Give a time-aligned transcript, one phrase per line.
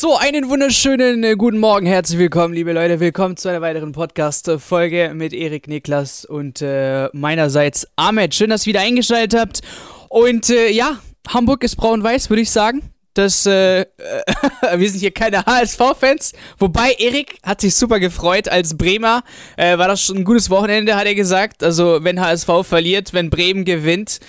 [0.00, 3.00] So, einen wunderschönen äh, guten Morgen, herzlich willkommen, liebe Leute.
[3.00, 8.34] Willkommen zu einer weiteren Podcast-Folge mit Erik, Niklas und äh, meinerseits Ahmed.
[8.34, 9.60] Schön, dass ihr wieder eingeschaltet habt.
[10.08, 12.80] Und äh, ja, Hamburg ist braun-weiß, würde ich sagen.
[13.12, 13.84] Das, äh,
[14.74, 16.32] wir sind hier keine HSV-Fans.
[16.56, 19.22] Wobei, Erik hat sich super gefreut als Bremer.
[19.58, 21.62] Äh, war das schon ein gutes Wochenende, hat er gesagt.
[21.62, 24.20] Also, wenn HSV verliert, wenn Bremen gewinnt,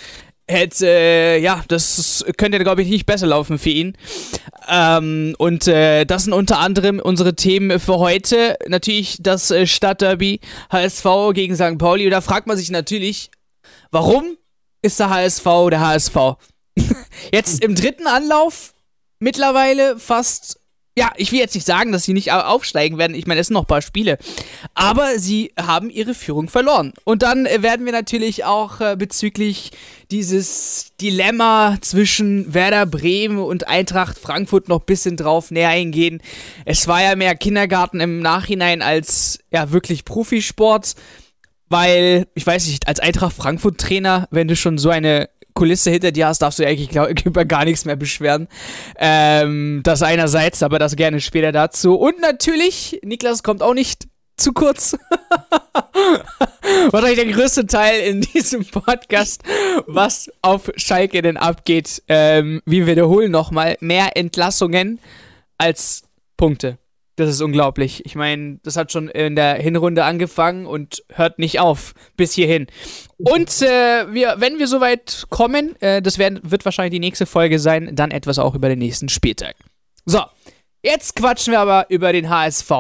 [0.51, 3.97] hätte, äh, ja, das könnte, glaube ich, nicht besser laufen für ihn.
[4.69, 8.57] Ähm, und äh, das sind unter anderem unsere Themen für heute.
[8.67, 10.39] Natürlich das äh, Stadtderby
[10.71, 11.77] HSV gegen St.
[11.77, 12.05] Pauli.
[12.05, 13.31] Und da fragt man sich natürlich,
[13.89, 14.37] warum
[14.81, 16.17] ist der HSV der HSV?
[17.33, 18.73] Jetzt im dritten Anlauf
[19.19, 20.60] mittlerweile fast
[20.97, 23.15] ja, ich will jetzt nicht sagen, dass sie nicht aufsteigen werden.
[23.15, 24.17] Ich meine, es sind noch ein paar Spiele.
[24.73, 26.91] Aber sie haben ihre Führung verloren.
[27.05, 29.71] Und dann äh, werden wir natürlich auch äh, bezüglich
[30.11, 36.21] dieses Dilemma zwischen Werder Bremen und Eintracht Frankfurt noch ein bisschen drauf näher eingehen.
[36.65, 40.95] Es war ja mehr Kindergarten im Nachhinein als ja wirklich Profisport.
[41.69, 46.11] Weil, ich weiß nicht, als Eintracht Frankfurt Trainer, wenn du schon so eine Kulisse hinter
[46.11, 48.47] dir hast, darfst du eigentlich glaub, über gar nichts mehr beschweren.
[48.97, 51.95] Ähm, das einerseits, aber das gerne später dazu.
[51.95, 54.07] Und natürlich, Niklas kommt auch nicht
[54.37, 54.97] zu kurz.
[56.91, 59.43] Wahrscheinlich der größte Teil in diesem Podcast,
[59.85, 62.01] was auf Schalke denn abgeht.
[62.07, 64.99] Ähm, wir wiederholen nochmal, mehr Entlassungen
[65.57, 66.03] als
[66.37, 66.77] Punkte.
[67.21, 68.03] Das ist unglaublich.
[68.07, 72.65] Ich meine, das hat schon in der Hinrunde angefangen und hört nicht auf bis hierhin.
[73.17, 77.59] Und äh, wir, wenn wir soweit kommen, äh, das werden, wird wahrscheinlich die nächste Folge
[77.59, 79.55] sein, dann etwas auch über den nächsten Spieltag.
[80.03, 80.23] So,
[80.81, 82.71] jetzt quatschen wir aber über den HSV,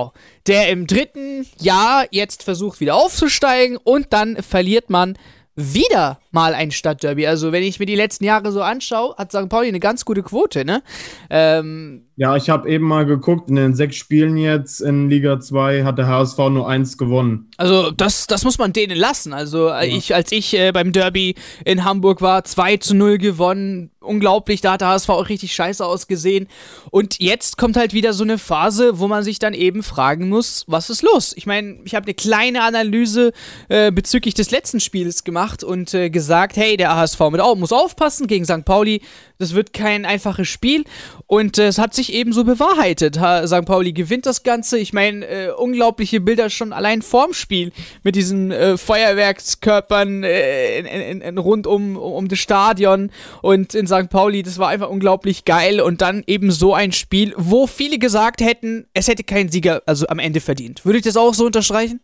[0.47, 5.19] der im dritten Jahr jetzt versucht wieder aufzusteigen und dann verliert man
[5.55, 7.27] wieder mal ein Stadtderby.
[7.27, 9.49] Also, wenn ich mir die letzten Jahre so anschaue, hat St.
[9.49, 10.81] Pauli eine ganz gute Quote, ne?
[11.29, 15.83] Ähm, ja, ich habe eben mal geguckt, in den sechs Spielen jetzt in Liga 2
[15.83, 17.49] hat der HSV nur eins gewonnen.
[17.57, 19.33] Also, das, das muss man denen lassen.
[19.33, 19.81] Also, ja.
[19.81, 23.91] ich, als ich äh, beim Derby in Hamburg war, 2 zu 0 gewonnen.
[23.99, 26.47] Unglaublich, da hat der HSV auch richtig scheiße ausgesehen.
[26.89, 30.63] Und jetzt kommt halt wieder so eine Phase, wo man sich dann eben fragen muss,
[30.67, 31.33] was ist los?
[31.35, 33.31] Ich meine, ich habe eine kleine Analyse
[33.69, 37.71] äh, bezüglich des letzten Spiels gemacht und äh, gesagt, hey, der HSV mit, oh, muss
[37.71, 38.65] aufpassen gegen St.
[38.65, 39.01] Pauli.
[39.41, 40.83] Das wird kein einfaches Spiel.
[41.25, 43.19] Und äh, es hat sich eben so bewahrheitet.
[43.19, 43.65] Ha, St.
[43.65, 44.77] Pauli gewinnt das Ganze.
[44.77, 47.71] Ich meine, äh, unglaubliche Bilder schon allein vorm Spiel
[48.03, 53.09] mit diesen äh, Feuerwerkskörpern äh, in, in, in, rund um, um das Stadion
[53.41, 54.09] und in St.
[54.09, 54.43] Pauli.
[54.43, 55.81] Das war einfach unglaublich geil.
[55.81, 60.07] Und dann eben so ein Spiel, wo viele gesagt hätten, es hätte keinen Sieger also
[60.07, 60.85] am Ende verdient.
[60.85, 61.99] Würde ich das auch so unterstreichen?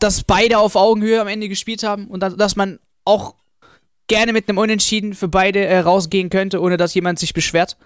[0.00, 3.34] Dass beide auf Augenhöhe am Ende gespielt haben und dass man auch
[4.06, 7.76] gerne mit einem Unentschieden für beide äh, rausgehen könnte, ohne dass jemand sich beschwert?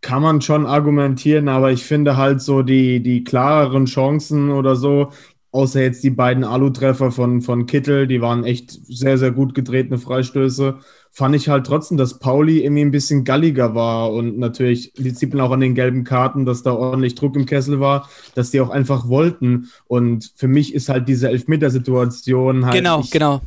[0.00, 5.10] Kann man schon argumentieren, aber ich finde halt so die, die klareren Chancen oder so,
[5.50, 9.98] außer jetzt die beiden Alu-Treffer von, von Kittel, die waren echt sehr, sehr gut getretene
[9.98, 10.78] Freistöße,
[11.14, 15.46] fand ich halt trotzdem, dass Pauli irgendwie ein bisschen galliger war und natürlich sieht man
[15.46, 18.70] auch an den gelben Karten, dass da ordentlich Druck im Kessel war, dass die auch
[18.70, 22.74] einfach wollten und für mich ist halt diese Elfmetersituation halt.
[22.74, 23.40] Genau, ich, genau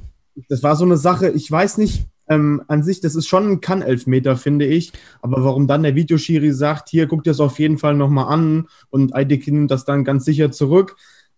[0.49, 3.61] das war so eine Sache, ich weiß nicht, ähm, an sich, das ist schon ein
[3.61, 4.91] Kann-Elfmeter, finde ich.
[5.21, 9.15] Aber warum dann der Videoschiri sagt, hier, guckt das auf jeden Fall nochmal an und
[9.15, 10.97] Eidekin nimmt das dann ganz sicher zurück.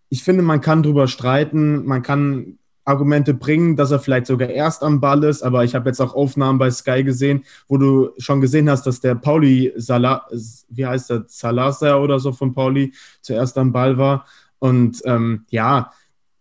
[0.09, 2.57] Ich finde, man kann drüber streiten, man kann
[2.89, 6.15] Argumente bringen, dass er vielleicht sogar erst am Ball ist, aber ich habe jetzt auch
[6.15, 10.25] Aufnahmen bei Sky gesehen, wo du schon gesehen hast, dass der Pauli Salah,
[10.69, 14.25] wie heißt der, Salazar oder so von Pauli zuerst am Ball war.
[14.57, 15.91] Und ähm, ja,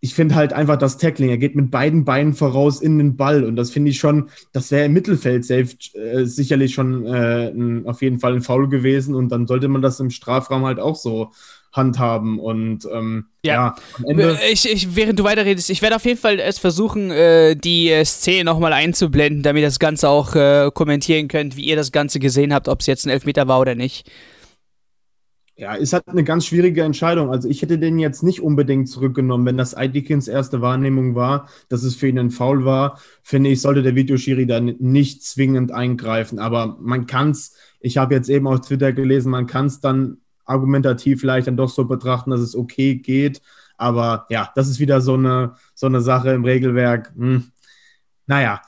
[0.00, 1.30] ich finde halt einfach das Tackling.
[1.30, 4.70] Er geht mit beiden Beinen voraus in den Ball und das finde ich schon, das
[4.70, 9.14] wäre im Mittelfeld safe, äh, sicherlich schon äh, ein, auf jeden Fall ein Foul gewesen
[9.14, 11.32] und dann sollte man das im Strafraum halt auch so
[11.72, 13.74] handhaben und ähm, ja, ja
[14.06, 17.90] Ende ich, ich, während du weiterredest, ich werde auf jeden Fall es versuchen, äh, die
[17.90, 21.92] äh, Szene nochmal einzublenden, damit ihr das Ganze auch äh, kommentieren könnt, wie ihr das
[21.92, 24.10] Ganze gesehen habt, ob es jetzt ein Elfmeter war oder nicht.
[25.58, 27.32] Ja, ist halt eine ganz schwierige Entscheidung.
[27.32, 31.82] Also ich hätte den jetzt nicht unbedingt zurückgenommen, wenn das Idikins erste Wahrnehmung war, dass
[31.82, 36.38] es für ihn ein Foul war, finde ich, sollte der Videoschiri dann nicht zwingend eingreifen.
[36.38, 40.18] Aber man kann es, ich habe jetzt eben auf Twitter gelesen, man kann es dann
[40.48, 43.40] argumentativ vielleicht dann doch so betrachten, dass es okay geht.
[43.76, 47.12] Aber ja, das ist wieder so eine, so eine Sache im Regelwerk.
[47.16, 47.44] Hm.
[48.26, 48.60] Naja,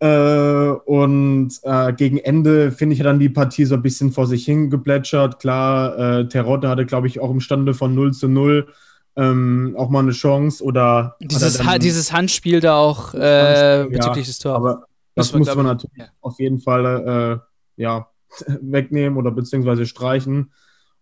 [0.00, 4.44] äh, und äh, gegen Ende finde ich dann die Partie so ein bisschen vor sich
[4.46, 5.38] hingeplätschert.
[5.38, 8.66] Klar, äh, Terodde hatte, glaube ich, auch im Stande von 0 zu 0
[9.16, 10.64] ähm, auch mal eine Chance.
[10.64, 14.56] Oder dieses, ha dieses Handspiel da auch äh, bezüglich ja, des Tors.
[14.56, 16.06] Aber das, das muss man natürlich ja.
[16.22, 17.42] auf jeden Fall
[17.76, 18.08] äh, ja,
[18.60, 20.52] wegnehmen oder beziehungsweise streichen.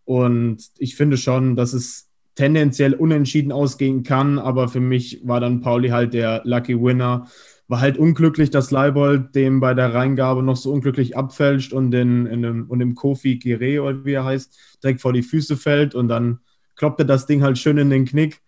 [0.08, 5.60] Und ich finde schon, dass es tendenziell unentschieden ausgehen kann, aber für mich war dann
[5.60, 7.28] Pauli halt der Lucky Winner.
[7.66, 12.24] War halt unglücklich, dass Leibold dem bei der Reingabe noch so unglücklich abfälscht und, in,
[12.24, 16.38] in dem, Kofi Gire, oder wie er heißt, direkt vor die Füße fällt und dann
[16.74, 18.40] kloppte das Ding halt schön in den Knick.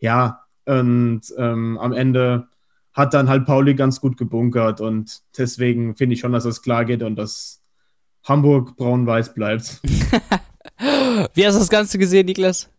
[0.00, 2.48] Ja, und ähm, am Ende
[2.92, 6.84] hat dann halt Pauli ganz gut gebunkert und deswegen finde ich schon, dass es klar
[6.84, 7.62] geht und dass
[8.22, 9.80] Hamburg braun-weiß bleibt.
[11.34, 12.70] Wie hast du das Ganze gesehen, Niklas?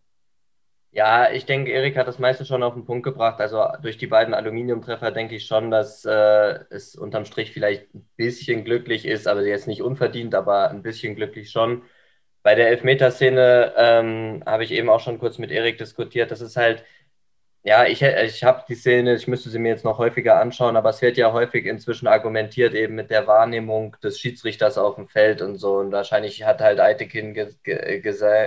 [0.94, 3.40] Ja, ich denke, Erik hat das meiste schon auf den Punkt gebracht.
[3.40, 8.06] Also durch die beiden Aluminiumtreffer denke ich schon, dass äh, es unterm Strich vielleicht ein
[8.16, 11.82] bisschen glücklich ist, aber jetzt nicht unverdient, aber ein bisschen glücklich schon.
[12.42, 16.30] Bei der Elfmeterszene ähm, habe ich eben auch schon kurz mit Erik diskutiert.
[16.30, 16.84] Das ist halt,
[17.64, 20.90] ja, ich, ich habe die Szene, ich müsste sie mir jetzt noch häufiger anschauen, aber
[20.90, 25.42] es wird ja häufig inzwischen argumentiert eben mit der Wahrnehmung des Schiedsrichters auf dem Feld
[25.42, 25.76] und so.
[25.78, 28.00] Und wahrscheinlich hat halt Eitekin gesagt, ge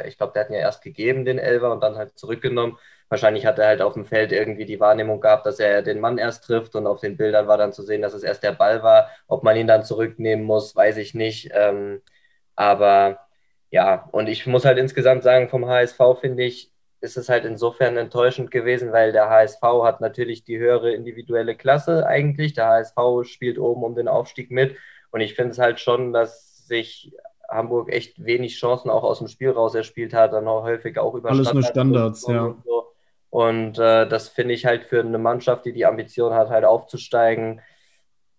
[0.05, 2.77] ich glaube, der hat ihn ja erst gegeben, den Elver, und dann halt zurückgenommen.
[3.07, 6.17] Wahrscheinlich hat er halt auf dem Feld irgendwie die Wahrnehmung gehabt, dass er den Mann
[6.17, 8.83] erst trifft und auf den Bildern war dann zu sehen, dass es erst der Ball
[8.83, 9.09] war.
[9.27, 11.51] Ob man ihn dann zurücknehmen muss, weiß ich nicht.
[11.53, 12.01] Ähm,
[12.55, 13.19] aber
[13.71, 16.71] ja, und ich muss halt insgesamt sagen, vom HSV finde ich,
[17.05, 22.05] ist es halt insofern enttäuschend gewesen, weil der HSV hat natürlich die höhere individuelle Klasse
[22.05, 22.53] eigentlich.
[22.53, 24.75] Der HSV spielt oben um den Aufstieg mit.
[25.11, 27.13] Und ich finde es halt schon, dass sich
[27.49, 31.13] Hamburg echt wenig Chancen auch aus dem Spiel raus erspielt hat, dann auch häufig auch
[31.13, 32.43] über Alles Standards nur Standards, ja.
[32.43, 32.85] Und, so.
[33.29, 37.61] und äh, das finde ich halt für eine Mannschaft, die die Ambition hat, halt aufzusteigen,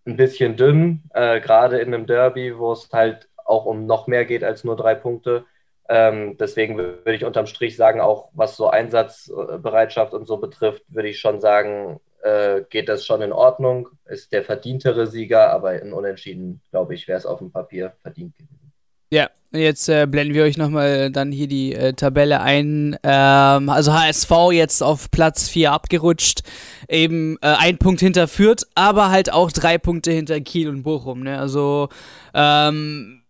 [0.07, 4.25] ein bisschen dünn, äh, gerade in einem Derby, wo es halt auch um noch mehr
[4.25, 5.45] geht als nur drei Punkte.
[5.89, 11.09] Ähm, deswegen würde ich unterm Strich sagen, auch was so Einsatzbereitschaft und so betrifft, würde
[11.09, 13.89] ich schon sagen, äh, geht das schon in Ordnung.
[14.05, 18.37] Ist der verdientere Sieger, aber in Unentschieden, glaube ich, wäre es auf dem Papier verdient
[18.37, 18.73] gewesen.
[19.11, 22.97] Ja, jetzt äh, blenden wir euch nochmal dann hier die äh, Tabelle ein.
[23.05, 26.43] Ähm, also HSV jetzt auf Platz 4 abgerutscht,
[26.89, 31.23] eben äh, ein Punkt hinter Fürth, aber halt auch drei Punkte hinter Kiel und Bochum.
[31.23, 31.39] Ne?
[31.39, 31.89] Also
[32.35, 33.23] ähm,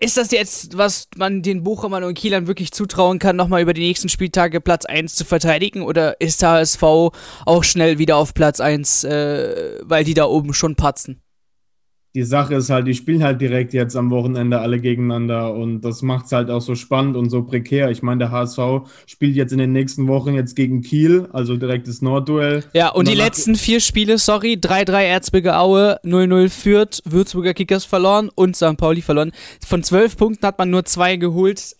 [0.00, 3.82] ist das jetzt, was man den Bochumern und Kielern wirklich zutrauen kann, nochmal über die
[3.82, 5.82] nächsten Spieltage Platz 1 zu verteidigen?
[5.82, 10.76] Oder ist HSV auch schnell wieder auf Platz 1, äh, weil die da oben schon
[10.76, 11.22] patzen?
[12.14, 16.02] Die Sache ist halt, die spielen halt direkt jetzt am Wochenende alle gegeneinander und das
[16.02, 17.90] macht es halt auch so spannend und so prekär.
[17.90, 18.58] Ich meine, der HSV
[19.06, 22.64] spielt jetzt in den nächsten Wochen jetzt gegen Kiel, also direktes Nordduell.
[22.72, 27.84] Ja, und, und die letzten vier Spiele, sorry, 3-3 Erzberger Aue, 0-0 Fürth, Würzburger Kickers
[27.84, 28.76] verloren und St.
[28.76, 29.30] Pauli verloren.
[29.64, 31.76] Von zwölf Punkten hat man nur zwei geholt.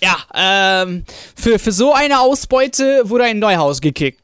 [0.00, 1.04] Ja, ähm,
[1.36, 4.20] für, für so eine Ausbeute wurde ein Neuhaus gekickt.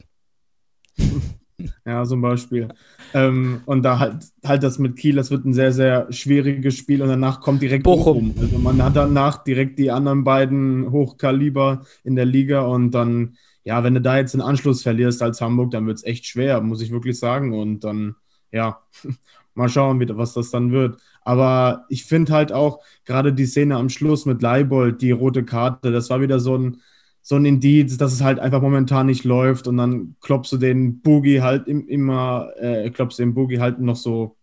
[1.85, 2.69] ja, zum Beispiel.
[3.15, 7.03] Ähm, und da halt, halt das mit Kiel, das wird ein sehr, sehr schwieriges Spiel
[7.03, 8.35] und danach kommt direkt Bochum.
[8.35, 8.43] Bochum.
[8.43, 13.83] Also man hat danach direkt die anderen beiden Hochkaliber in der Liga und dann, ja,
[13.85, 16.83] wenn du da jetzt den Anschluss verlierst als Hamburg, dann wird es echt schwer, muss
[16.83, 17.59] ich wirklich sagen.
[17.59, 18.17] Und dann,
[18.53, 18.81] ja,
[19.55, 21.01] mal schauen, was das dann wird.
[21.23, 25.93] Aber ich finde halt auch gerade die Szene am Schluss mit Leibold, die rote Karte,
[25.93, 26.81] das war wieder so ein
[27.23, 31.01] so ein Indiz, dass es halt einfach momentan nicht läuft und dann klopfst du den
[31.01, 34.37] Boogie halt im, immer, äh, klopfst den Boogie halt noch so,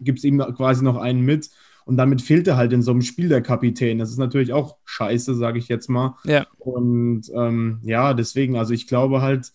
[0.00, 1.50] gibst ihm quasi noch einen mit
[1.84, 3.98] und damit fehlt er halt in so einem Spiel der Kapitän.
[3.98, 6.16] Das ist natürlich auch scheiße, sage ich jetzt mal.
[6.24, 6.46] Ja.
[6.58, 9.52] Und ähm, ja, deswegen, also ich glaube halt,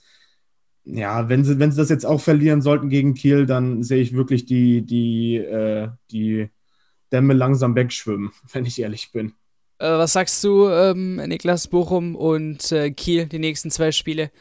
[0.86, 4.14] ja, wenn sie, wenn sie das jetzt auch verlieren sollten gegen Kiel, dann sehe ich
[4.14, 6.50] wirklich die, die, äh, die
[7.12, 9.34] Dämme langsam wegschwimmen, wenn ich ehrlich bin.
[9.80, 14.32] Äh, was sagst du, ähm, Niklas Bochum und äh, Kiel, die nächsten zwei Spiele?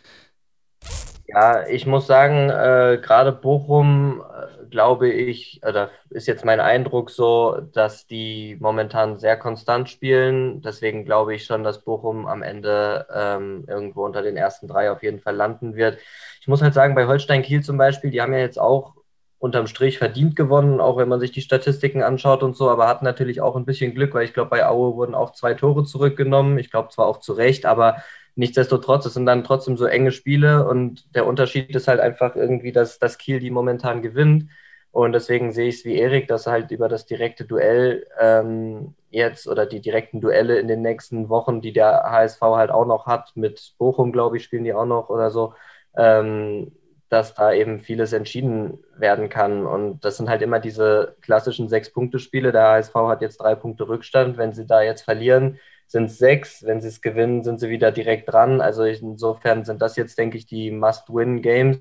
[1.27, 7.11] Ja, ich muss sagen, äh, gerade Bochum, äh, glaube ich, oder ist jetzt mein Eindruck
[7.11, 10.63] so, dass die momentan sehr konstant spielen.
[10.63, 15.03] Deswegen glaube ich schon, dass Bochum am Ende ähm, irgendwo unter den ersten drei auf
[15.03, 15.99] jeden Fall landen wird.
[16.41, 18.95] Ich muss halt sagen, bei Holstein Kiel zum Beispiel, die haben ja jetzt auch
[19.39, 23.03] unterm Strich verdient gewonnen, auch wenn man sich die Statistiken anschaut und so, aber hat
[23.03, 26.59] natürlich auch ein bisschen Glück, weil ich glaube, bei Aue wurden auch zwei Tore zurückgenommen.
[26.59, 28.03] Ich glaube zwar auch zu Recht, aber
[28.35, 32.73] nichtsdestotrotz, es sind dann trotzdem so enge Spiele und der Unterschied ist halt einfach irgendwie,
[32.73, 34.51] dass, dass Kiel die momentan gewinnt.
[34.91, 39.47] Und deswegen sehe ich es wie Erik, dass halt über das direkte Duell ähm, jetzt
[39.47, 43.33] oder die direkten Duelle in den nächsten Wochen, die der HSV halt auch noch hat,
[43.37, 45.55] mit Bochum, glaube ich, spielen die auch noch oder so,
[45.97, 46.73] ähm,
[47.09, 49.67] dass da eben vieles entschieden werden kann.
[49.67, 52.53] Und das sind halt immer diese klassischen Sechs-Punkte-Spiele.
[52.53, 54.37] Der HSV hat jetzt drei Punkte Rückstand.
[54.37, 56.65] Wenn sie da jetzt verlieren, sind es sechs.
[56.65, 58.61] Wenn sie es gewinnen, sind sie wieder direkt dran.
[58.61, 61.81] Also insofern sind das jetzt, denke ich, die Must-Win-Games.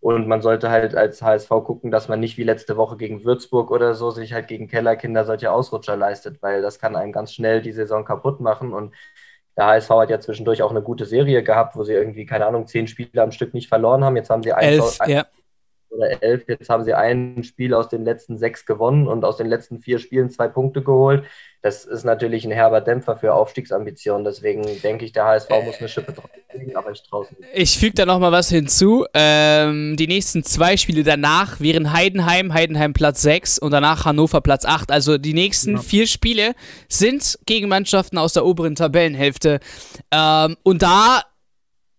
[0.00, 3.70] Und man sollte halt als HSV gucken, dass man nicht wie letzte Woche gegen Würzburg
[3.70, 7.60] oder so sich halt gegen Kellerkinder solche Ausrutscher leistet, weil das kann einem ganz schnell
[7.60, 8.72] die Saison kaputt machen.
[8.72, 8.94] Und
[9.60, 12.66] der HSV hat ja zwischendurch auch eine gute Serie gehabt, wo sie irgendwie, keine Ahnung,
[12.66, 14.16] zehn Spiele am Stück nicht verloren haben.
[14.16, 15.26] Jetzt haben sie elf, ein, ja.
[15.90, 16.44] Oder elf.
[16.48, 19.98] Jetzt haben sie ein Spiel aus den letzten sechs gewonnen und aus den letzten vier
[19.98, 21.24] Spielen zwei Punkte geholt
[21.62, 24.24] das ist natürlich ein herber Dämpfer für Aufstiegsambitionen.
[24.24, 27.50] Deswegen denke ich, der HSV muss eine Schippe drauflegen, aber ich traue nicht.
[27.52, 29.04] Ich füge da nochmal was hinzu.
[29.12, 34.64] Ähm, die nächsten zwei Spiele danach wären Heidenheim, Heidenheim Platz 6 und danach Hannover Platz
[34.64, 34.90] 8.
[34.90, 35.82] Also die nächsten ja.
[35.82, 36.54] vier Spiele
[36.88, 39.60] sind gegen Mannschaften aus der oberen Tabellenhälfte.
[40.10, 41.24] Ähm, und da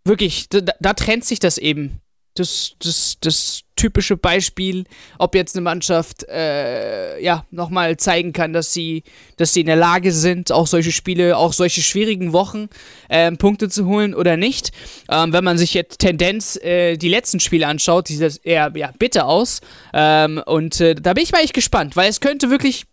[0.06, 2.02] wirklich, da, da trennt sich das eben
[2.34, 4.84] das, das, das typische Beispiel,
[5.18, 9.04] ob jetzt eine Mannschaft äh, ja nochmal zeigen kann, dass sie,
[9.38, 12.68] dass sie in der Lage sind, auch solche Spiele, auch solche schwierigen Wochen
[13.10, 14.72] äh, Punkte zu holen oder nicht.
[15.10, 18.92] Ähm, wenn man sich jetzt Tendenz äh, die letzten Spiele anschaut, sieht das eher ja,
[19.00, 19.62] bitter aus.
[19.96, 22.86] Ähm, und äh, da bin ich mal echt gespannt, weil es könnte wirklich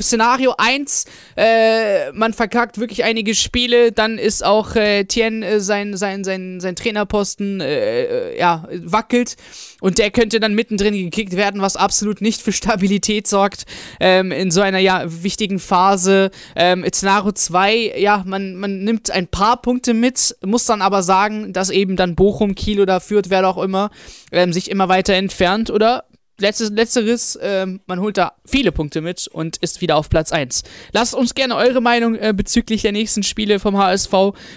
[0.00, 5.96] Szenario 1, äh, man verkackt wirklich einige Spiele, dann ist auch äh, Tien äh, sein,
[5.96, 9.36] sein, sein, sein Trainerposten äh, äh, ja, wackelt
[9.80, 13.64] und der könnte dann mittendrin gekickt werden, was absolut nicht für Stabilität sorgt
[13.98, 16.30] ähm, in so einer ja, wichtigen Phase.
[16.54, 21.52] Ähm, Szenario 2, ja, man, man nimmt ein paar Punkte mit, muss dann aber sagen,
[21.52, 23.90] dass eben dann Bochum, Kiel oder Fürth, wer auch immer,
[24.32, 26.04] ähm, sich immer weiter entfernt oder
[26.38, 30.64] Letztes, letzteres, ähm, man holt da viele Punkte mit und ist wieder auf Platz 1.
[30.92, 34.12] Lasst uns gerne eure Meinung äh, bezüglich der nächsten Spiele vom HSV,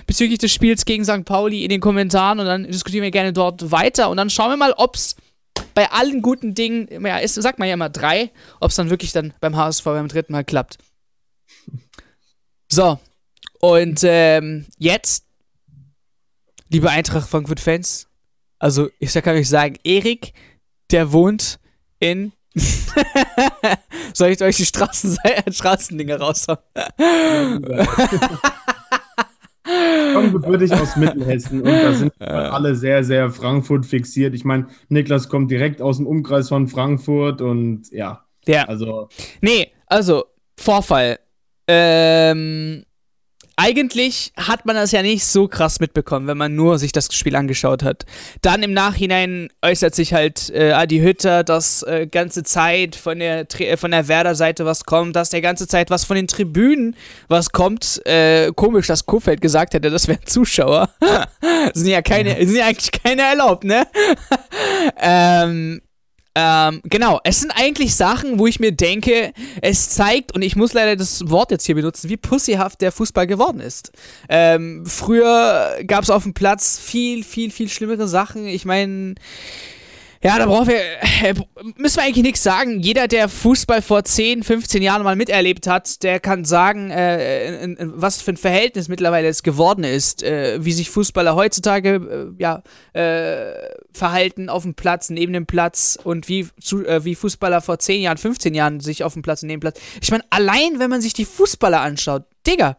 [0.06, 1.24] bezüglich des Spiels gegen St.
[1.24, 4.58] Pauli in den Kommentaren und dann diskutieren wir gerne dort weiter und dann schauen wir
[4.58, 5.16] mal, ob es
[5.74, 9.14] bei allen guten Dingen, ja, ist, sagt man ja immer drei, ob es dann wirklich
[9.14, 10.80] dann beim HSV beim dritten Mal klappt.
[12.68, 13.00] So,
[13.62, 15.26] und ähm, jetzt,
[16.70, 18.08] liebe Eintracht Frankfurt-Fans,
[18.60, 20.34] also ich kann euch sagen, Erik,
[20.92, 21.60] der wohnt
[22.00, 22.32] in.
[24.14, 25.18] Soll ich euch die Straßen
[25.52, 26.58] Straßendinge raushauen?
[30.14, 32.50] Komm gebürtig aus Mittelhessen und da sind ja.
[32.50, 34.34] alle sehr, sehr Frankfurt fixiert.
[34.34, 38.26] Ich meine, Niklas kommt direkt aus dem Umkreis von Frankfurt und ja.
[38.48, 38.64] Ja.
[38.64, 39.10] Also.
[39.42, 40.26] Nee, also,
[40.58, 41.20] Vorfall.
[41.68, 42.84] Ähm,
[43.60, 47.36] eigentlich hat man das ja nicht so krass mitbekommen, wenn man nur sich das Spiel
[47.36, 48.06] angeschaut hat.
[48.42, 53.46] Dann im Nachhinein äußert sich halt äh, Adi Hütter, dass äh, ganze Zeit von der,
[53.60, 56.96] äh, von der Werder-Seite was kommt, dass der ganze Zeit was von den Tribünen
[57.28, 58.02] was kommt.
[58.06, 60.90] Äh, komisch, dass Kofeld gesagt hätte, das wären Zuschauer.
[61.74, 63.86] sind ja keine, sind ja eigentlich keine erlaubt, ne?
[65.02, 65.82] ähm,
[66.42, 70.72] ähm, genau, es sind eigentlich Sachen, wo ich mir denke, es zeigt, und ich muss
[70.72, 73.92] leider das Wort jetzt hier benutzen, wie pussyhaft der Fußball geworden ist.
[74.30, 78.48] Ähm, früher gab es auf dem Platz viel, viel, viel schlimmere Sachen.
[78.48, 79.16] Ich meine,
[80.22, 80.80] ja, da brauchen wir,
[81.24, 81.34] äh,
[81.78, 82.82] müssen wir eigentlich nichts sagen.
[82.82, 87.78] Jeder, der Fußball vor 10, 15 Jahren mal miterlebt hat, der kann sagen, äh, in,
[87.80, 92.64] was für ein Verhältnis mittlerweile es geworden ist, äh, wie sich Fußballer heutzutage äh, ja,
[92.92, 93.54] äh,
[93.94, 98.02] verhalten auf dem Platz, neben dem Platz und wie, zu, äh, wie Fußballer vor 10
[98.02, 99.80] Jahren, 15 Jahren sich auf dem Platz neben dem Platz.
[100.02, 102.76] Ich meine, allein wenn man sich die Fußballer anschaut, Digga,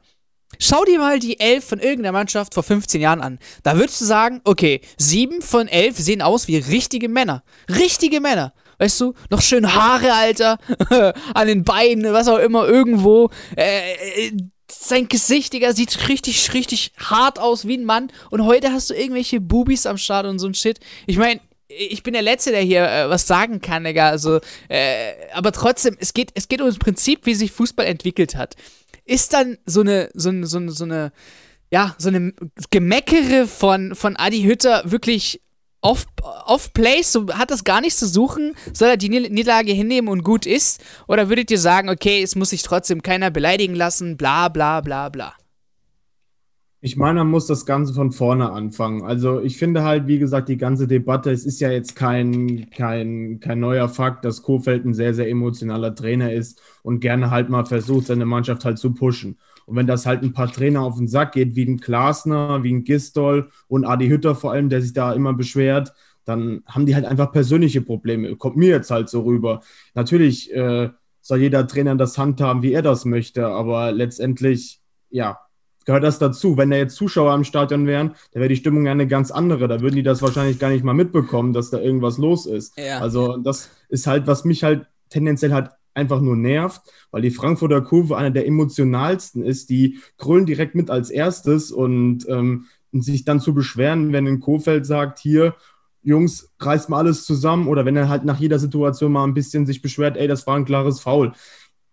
[0.63, 3.39] Schau dir mal die elf von irgendeiner Mannschaft vor 15 Jahren an.
[3.63, 7.43] Da würdest du sagen, okay, sieben von elf sehen aus wie richtige Männer.
[7.71, 8.53] Richtige Männer.
[8.79, 10.59] Weißt du, noch schön Haare, Alter,
[11.35, 13.31] an den Beinen, was auch immer, irgendwo.
[13.57, 14.33] Äh, äh,
[14.71, 18.13] sein Gesicht, Digga, sieht richtig, richtig hart aus wie ein Mann.
[18.31, 20.79] Und heute hast du irgendwelche Bubis am Start und so ein Shit.
[21.07, 24.11] Ich meine, ich bin der Letzte, der hier äh, was sagen kann, Digga.
[24.11, 28.35] Also, äh, aber trotzdem, es geht, es geht um das Prinzip, wie sich Fußball entwickelt
[28.35, 28.57] hat
[29.11, 31.13] ist dann so eine, so eine, so eine, so eine
[31.73, 32.33] ja, so eine
[32.71, 35.41] Gemeckere von, von Adi Hütter wirklich
[35.81, 36.05] off,
[36.47, 40.25] off place, so hat das gar nichts zu suchen, soll er die Niederlage hinnehmen und
[40.25, 40.83] gut ist?
[41.07, 45.09] Oder würdet ihr sagen, okay, es muss sich trotzdem keiner beleidigen lassen, bla bla bla
[45.09, 45.35] bla?
[46.83, 49.03] Ich meine, man muss das Ganze von vorne anfangen.
[49.03, 53.39] Also ich finde halt, wie gesagt, die ganze Debatte, es ist ja jetzt kein, kein,
[53.39, 57.67] kein neuer Fakt, dass Kofeld ein sehr, sehr emotionaler Trainer ist und gerne halt mal
[57.67, 59.39] versucht, seine Mannschaft halt zu pushen.
[59.67, 62.73] Und wenn das halt ein paar Trainer auf den Sack geht, wie ein Glasner, wie
[62.73, 65.93] ein Gistol und Adi Hütter vor allem, der sich da immer beschwert,
[66.25, 68.37] dann haben die halt einfach persönliche Probleme.
[68.37, 69.61] Kommt mir jetzt halt so rüber.
[69.95, 70.89] Natürlich äh,
[71.21, 75.39] soll jeder Trainer das handhaben, wie er das möchte, aber letztendlich, ja,
[75.91, 76.57] gehört das dazu.
[76.57, 79.67] Wenn da jetzt Zuschauer im Stadion wären, dann wäre die Stimmung ja eine ganz andere.
[79.67, 82.79] Da würden die das wahrscheinlich gar nicht mal mitbekommen, dass da irgendwas los ist.
[82.79, 83.01] Ja.
[83.01, 87.81] Also das ist halt, was mich halt tendenziell halt einfach nur nervt, weil die Frankfurter
[87.81, 89.69] Kurve eine der emotionalsten ist.
[89.69, 94.87] Die grüllen direkt mit als erstes und ähm, sich dann zu beschweren, wenn ein Kofeld
[94.87, 95.57] sagt, hier,
[96.05, 99.67] Jungs, reißt mal alles zusammen oder wenn er halt nach jeder Situation mal ein bisschen
[99.67, 101.33] sich beschwert, ey, das war ein klares Foul.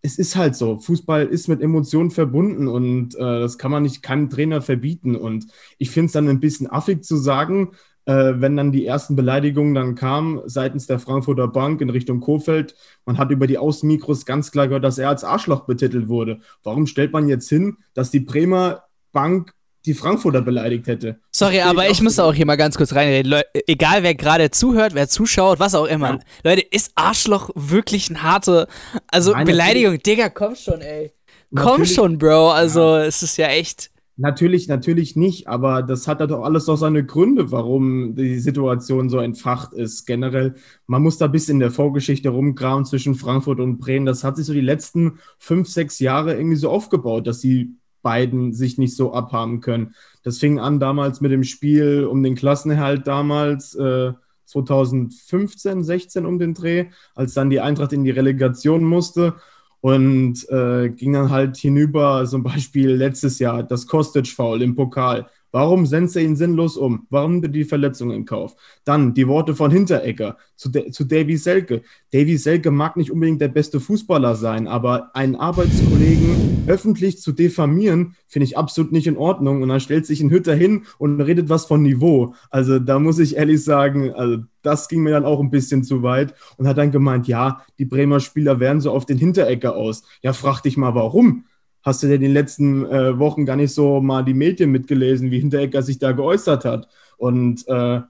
[0.02, 0.80] Es ist halt so.
[0.80, 5.16] Fußball ist mit Emotionen verbunden und äh, das kann man nicht keinem Trainer verbieten.
[5.16, 7.72] Und ich finde es dann ein bisschen affig zu sagen,
[8.06, 12.76] äh, wenn dann die ersten Beleidigungen dann kamen seitens der Frankfurter Bank in Richtung Kofeld.
[13.06, 16.40] Man hat über die Außenmikros ganz klar gehört, dass er als Arschloch betitelt wurde.
[16.64, 19.54] Warum stellt man jetzt hin, dass die Bremer Bank
[19.88, 21.20] die Frankfurter beleidigt hätte.
[21.32, 23.32] Sorry, aber ich, muss auch hier mal ganz kurz reinreden.
[23.32, 26.14] Le egal, wer gerade zuhört, wer zuschaut, was auch immer.
[26.14, 26.20] Ja.
[26.44, 28.68] Leute, ist Arschloch wirklich ein harte.
[29.08, 30.18] Also Nein, Beleidigung, natürlich.
[30.18, 31.14] Digga, komm schon, ey.
[31.56, 32.52] Komm schon, Bro.
[32.52, 33.06] Also, ja.
[33.06, 33.90] es ist ja echt.
[34.20, 39.20] Natürlich, natürlich nicht, aber das hat doch alles doch seine Gründe, warum die Situation so
[39.20, 40.08] entfacht ist.
[40.08, 40.56] Generell,
[40.88, 44.08] man muss da ein bisschen in der Vorgeschichte rumgraben zwischen Frankfurt und Bremen.
[44.08, 47.76] Das hat sich so die letzten fünf, sechs Jahre irgendwie so aufgebaut, dass die
[48.08, 49.94] beiden sich nicht so abhaben können.
[50.24, 54.14] Das fing an damals mit dem Spiel um den Klassenerhalt damals, äh,
[54.46, 56.86] 2015, 16 um den Dreh,
[57.16, 59.34] als dann die Eintracht in die Relegation musste
[59.82, 65.28] und äh, ging dann halt hinüber, zum Beispiel letztes Jahr das Kostic-Foul im Pokal.
[65.52, 67.08] Warum senzt er ihn sinnlos um?
[67.10, 68.56] Warum nimmt er die Verletzung in Kauf?
[68.84, 71.82] Dann die Worte von Hinteregger zu, De zu Davy Selke.
[72.12, 78.16] Davy Selke mag nicht unbedingt der beste Fußballer sein, aber einen Arbeitskollegen öffentlich zu diffamieren,
[78.28, 79.62] finde ich absolut nicht in Ordnung.
[79.62, 82.34] Und dann stellt sich ein Hütter hin und redet was von Niveau.
[82.50, 86.04] Also da muss ich ehrlich sagen, also das ging mir dann auch ein bisschen zu
[86.04, 90.04] weit und hat dann gemeint, ja, die Bremer Spieler wären so auf den Hinteregger aus.
[90.22, 91.46] Ja, frag dich mal, warum?
[91.88, 95.32] Hast du denn in den letzten äh, Wochen gar nicht so mal die Medien mitgelesen,
[95.32, 96.90] wie Hinteregger sich da geäußert hat.
[97.16, 98.02] Und äh,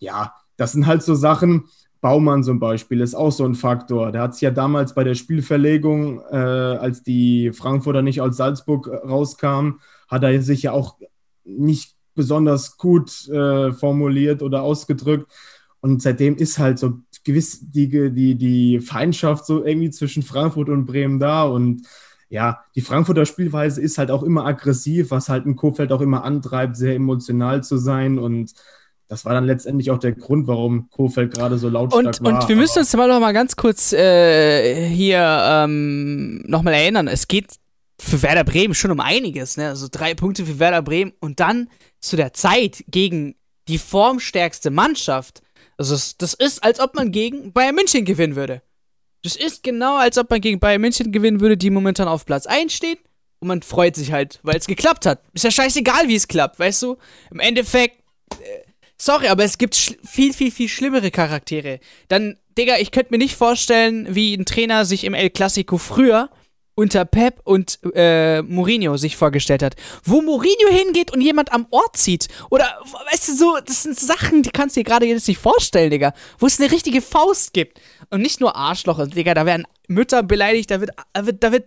[0.00, 1.66] ja, das sind halt so Sachen.
[2.00, 4.10] Baumann zum Beispiel ist auch so ein Faktor.
[4.10, 8.88] Der hat sich ja damals bei der Spielverlegung, äh, als die Frankfurter nicht aus Salzburg
[8.88, 9.78] äh, rauskamen,
[10.08, 10.98] hat er sich ja auch
[11.44, 15.30] nicht besonders gut äh, formuliert oder ausgedrückt.
[15.80, 20.86] Und seitdem ist halt so gewiss die, die, die Feindschaft so irgendwie zwischen Frankfurt und
[20.86, 21.44] Bremen da.
[21.44, 21.86] Und
[22.34, 26.24] ja, die Frankfurter Spielweise ist halt auch immer aggressiv, was halt ein Kofeld auch immer
[26.24, 28.52] antreibt, sehr emotional zu sein und
[29.06, 32.40] das war dann letztendlich auch der Grund, warum Kofeld gerade so lautstark und, war.
[32.42, 37.06] Und wir müssen uns mal noch mal ganz kurz äh, hier ähm, noch mal erinnern.
[37.06, 37.54] Es geht
[38.00, 39.56] für Werder Bremen schon um einiges.
[39.56, 39.68] Ne?
[39.68, 41.68] Also drei Punkte für Werder Bremen und dann
[42.00, 43.36] zu der Zeit gegen
[43.68, 45.42] die formstärkste Mannschaft.
[45.76, 48.62] Also das, das ist, als ob man gegen Bayern München gewinnen würde.
[49.24, 52.46] Das ist genau, als ob man gegen Bayern München gewinnen würde, die momentan auf Platz
[52.46, 52.98] 1 steht.
[53.40, 55.22] Und man freut sich halt, weil es geklappt hat.
[55.32, 56.98] Ist ja scheißegal, wie es klappt, weißt du?
[57.30, 57.96] Im Endeffekt,
[58.32, 58.60] äh,
[58.98, 61.80] sorry, aber es gibt viel, viel, viel schlimmere Charaktere.
[62.08, 66.28] Dann, Digga, ich könnte mir nicht vorstellen, wie ein Trainer sich im El Clasico früher
[66.74, 69.76] unter Pep und äh, Mourinho sich vorgestellt hat.
[70.04, 72.28] Wo Mourinho hingeht und jemand am Ort zieht.
[72.50, 72.66] Oder,
[73.10, 76.12] weißt du, so, das sind Sachen, die kannst du dir gerade jetzt nicht vorstellen, Digga.
[76.38, 77.80] Wo es eine richtige Faust gibt.
[78.10, 81.66] Und nicht nur Arschloch, Digga, da werden Mütter beleidigt, da wird, da wird, da wird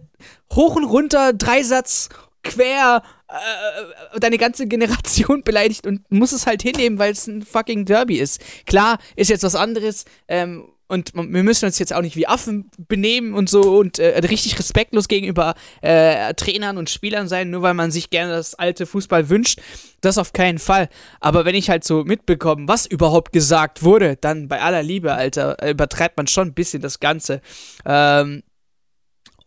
[0.54, 2.10] hoch und runter, Dreisatz,
[2.44, 7.86] quer, äh, deine ganze Generation beleidigt und muss es halt hinnehmen, weil es ein fucking
[7.86, 8.42] Derby ist.
[8.66, 12.70] Klar, ist jetzt was anderes, ähm, und wir müssen uns jetzt auch nicht wie Affen
[12.88, 17.74] benehmen und so und äh, richtig respektlos gegenüber äh, Trainern und Spielern sein, nur weil
[17.74, 19.60] man sich gerne das alte Fußball wünscht.
[20.02, 20.90] Das auf keinen Fall.
[21.20, 25.58] Aber wenn ich halt so mitbekomme, was überhaupt gesagt wurde, dann bei aller Liebe, Alter,
[25.68, 27.42] übertreibt man schon ein bisschen das Ganze.
[27.86, 28.44] Ähm,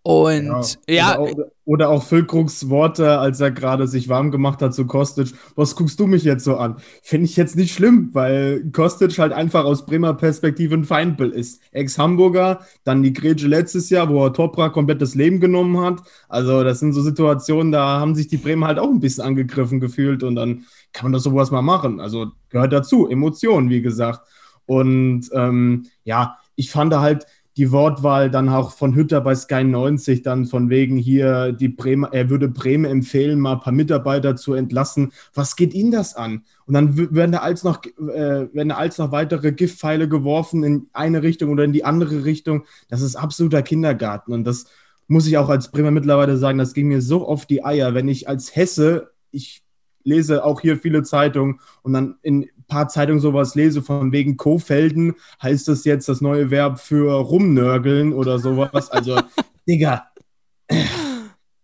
[0.03, 1.15] und ja.
[1.15, 4.87] ja oder, auch, oder auch Füllkrugs Worte, als er gerade sich warm gemacht hat zu
[4.87, 5.35] Kostic.
[5.57, 6.77] Was guckst du mich jetzt so an?
[7.03, 11.61] Finde ich jetzt nicht schlimm, weil Kostic halt einfach aus Bremer Perspektive ein Feindbild ist.
[11.73, 16.01] Ex-Hamburger, dann die Grätsche letztes Jahr, wo er Topra komplett das Leben genommen hat.
[16.29, 19.81] Also, das sind so Situationen, da haben sich die Bremer halt auch ein bisschen angegriffen
[19.81, 22.01] gefühlt und dann kann man doch sowas mal machen.
[22.01, 23.07] Also, gehört dazu.
[23.07, 24.27] Emotionen, wie gesagt.
[24.65, 30.23] Und ähm, ja, ich fand halt, die Wortwahl dann auch von Hütter bei Sky 90,
[30.23, 34.55] dann von wegen hier, die Bremer, er würde Bremen empfehlen, mal ein paar Mitarbeiter zu
[34.55, 35.13] entlassen.
[35.35, 36.45] Was geht Ihnen das an?
[36.67, 40.87] Und dann werden da als noch, äh, werden da als noch weitere Giftpfeile geworfen in
[40.93, 42.65] eine Richtung oder in die andere Richtung.
[42.89, 44.33] Das ist absoluter Kindergarten.
[44.33, 44.67] Und das
[45.09, 48.07] muss ich auch als Bremer mittlerweile sagen, das ging mir so oft die Eier, wenn
[48.07, 49.63] ich als Hesse, ich
[50.05, 55.15] lese auch hier viele Zeitungen und dann in paar Zeitungen sowas lese, von wegen Kofelden,
[55.43, 58.91] heißt das jetzt das neue Verb für rumnörgeln oder sowas.
[58.91, 59.21] Also,
[59.69, 60.07] Digga.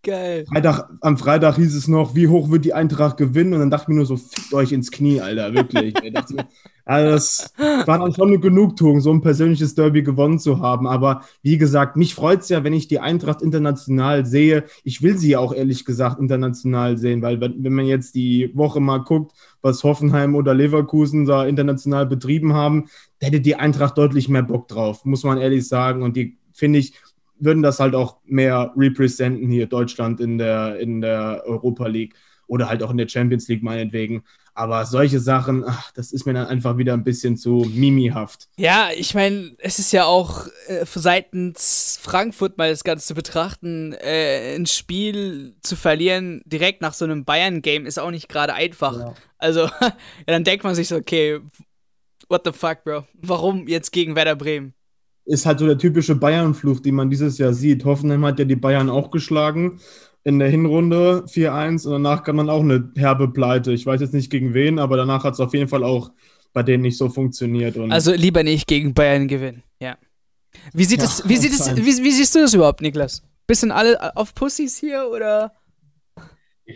[0.06, 0.44] Geil.
[0.46, 3.54] Freitag, am Freitag hieß es noch, wie hoch wird die Eintracht gewinnen?
[3.54, 5.96] Und dann dachte ich mir nur so, fickt euch ins Knie, Alter, wirklich.
[5.96, 6.36] also
[7.10, 7.52] das
[7.86, 10.86] war dann schon eine Genugtuung, so ein persönliches Derby gewonnen zu haben.
[10.86, 14.62] Aber wie gesagt, mich freut es ja, wenn ich die Eintracht international sehe.
[14.84, 18.78] Ich will sie ja auch ehrlich gesagt international sehen, weil wenn, man jetzt die Woche
[18.78, 22.84] mal guckt, was Hoffenheim oder Leverkusen da international betrieben haben,
[23.20, 26.04] hätte die Eintracht deutlich mehr Bock drauf, muss man ehrlich sagen.
[26.04, 26.92] Und die, finde ich,
[27.38, 32.14] würden das halt auch mehr representen hier Deutschland in der, in der Europa League
[32.46, 34.22] oder halt auch in der Champions League meinetwegen.
[34.54, 38.48] Aber solche Sachen, ach, das ist mir dann einfach wieder ein bisschen zu mimihaft.
[38.56, 43.92] Ja, ich meine, es ist ja auch äh, seitens Frankfurt mal das Ganze zu betrachten,
[43.92, 48.98] äh, ein Spiel zu verlieren direkt nach so einem Bayern-Game ist auch nicht gerade einfach.
[48.98, 49.14] Ja.
[49.36, 49.92] Also, ja,
[50.24, 51.40] dann denkt man sich so, okay,
[52.30, 53.04] what the fuck, Bro?
[53.12, 54.72] Warum jetzt gegen Werder Bremen?
[55.26, 57.84] Ist halt so der typische Bayern-Fluch, den man dieses Jahr sieht.
[57.84, 59.80] Hoffenheim hat ja die Bayern auch geschlagen
[60.26, 63.72] in der Hinrunde 4-1 und danach kann man auch eine herbe Pleite.
[63.72, 66.10] Ich weiß jetzt nicht gegen wen, aber danach hat es auf jeden Fall auch
[66.52, 67.76] bei denen nicht so funktioniert.
[67.90, 69.96] also lieber nicht gegen Bayern gewinnen, ja.
[70.72, 73.22] Wie sieht ja, es, wie sieht es, wie, wie, siehst du das überhaupt, Niklas?
[73.46, 75.52] Bisschen alle auf Pussys hier oder?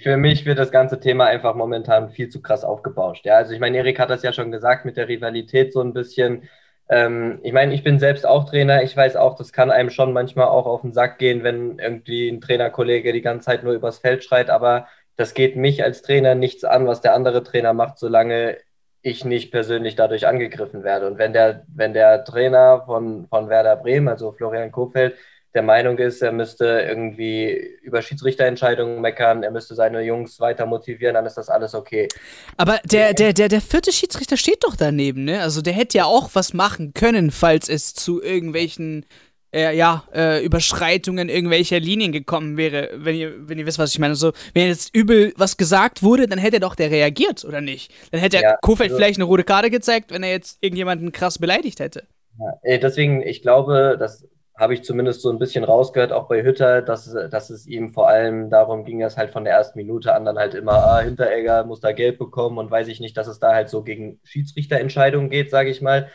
[0.02, 3.26] Für mich wird das ganze Thema einfach momentan viel zu krass aufgebauscht.
[3.26, 5.92] Ja, also ich meine, Erik hat das ja schon gesagt mit der Rivalität so ein
[5.92, 6.48] bisschen.
[6.90, 8.82] Ähm, ich meine, ich bin selbst auch Trainer.
[8.82, 12.28] Ich weiß auch, das kann einem schon manchmal auch auf den Sack gehen, wenn irgendwie
[12.28, 14.50] ein Trainerkollege die ganze Zeit nur übers Feld schreit.
[14.50, 18.56] Aber das geht mich als Trainer nichts an, was der andere Trainer macht, solange
[19.02, 21.06] ich nicht persönlich dadurch angegriffen werde.
[21.06, 25.14] Und wenn der, wenn der Trainer von, von Werder Bremen, also Florian Kofeld,
[25.54, 27.50] der Meinung ist, er müsste irgendwie
[27.82, 32.08] über Schiedsrichterentscheidungen meckern, er müsste seine Jungs weiter motivieren, dann ist das alles okay.
[32.56, 35.42] Aber der, der, der, der vierte Schiedsrichter steht doch daneben, ne?
[35.42, 39.06] Also der hätte ja auch was machen können, falls es zu irgendwelchen
[39.52, 43.98] äh, ja, äh, Überschreitungen irgendwelcher Linien gekommen wäre, wenn ihr, wenn ihr wisst, was ich
[43.98, 44.12] meine.
[44.12, 47.92] Also, wenn jetzt übel was gesagt wurde, dann hätte doch der reagiert, oder nicht?
[48.12, 51.38] Dann hätte ja, Kofeld also, vielleicht eine rote Karte gezeigt, wenn er jetzt irgendjemanden krass
[51.38, 52.04] beleidigt hätte.
[52.38, 54.24] Ja, deswegen, ich glaube, dass
[54.60, 58.08] habe ich zumindest so ein bisschen rausgehört, auch bei Hütter, dass, dass es ihm vor
[58.08, 61.64] allem darum ging, dass halt von der ersten Minute an dann halt immer, ah, Hinteregger
[61.64, 65.30] muss da Geld bekommen und weiß ich nicht, dass es da halt so gegen Schiedsrichterentscheidungen
[65.30, 66.10] geht, sage ich mal.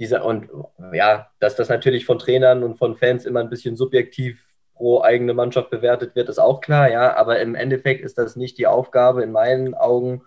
[0.00, 0.50] Diese, und
[0.92, 5.32] ja, dass das natürlich von Trainern und von Fans immer ein bisschen subjektiv pro eigene
[5.32, 9.22] Mannschaft bewertet wird, ist auch klar, ja, aber im Endeffekt ist das nicht die Aufgabe
[9.22, 10.22] in meinen Augen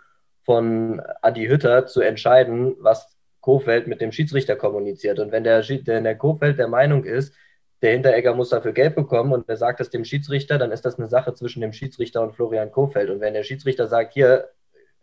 [0.46, 5.20] von Adi Hütter zu entscheiden, was Kofeld mit dem Schiedsrichter kommuniziert.
[5.20, 7.34] Und wenn der, wenn der Kofeld der Meinung ist,
[7.82, 10.98] der Hinteregger muss dafür Geld bekommen und er sagt das dem Schiedsrichter, dann ist das
[10.98, 13.10] eine Sache zwischen dem Schiedsrichter und Florian Kofeld.
[13.10, 14.50] Und wenn der Schiedsrichter sagt, hier,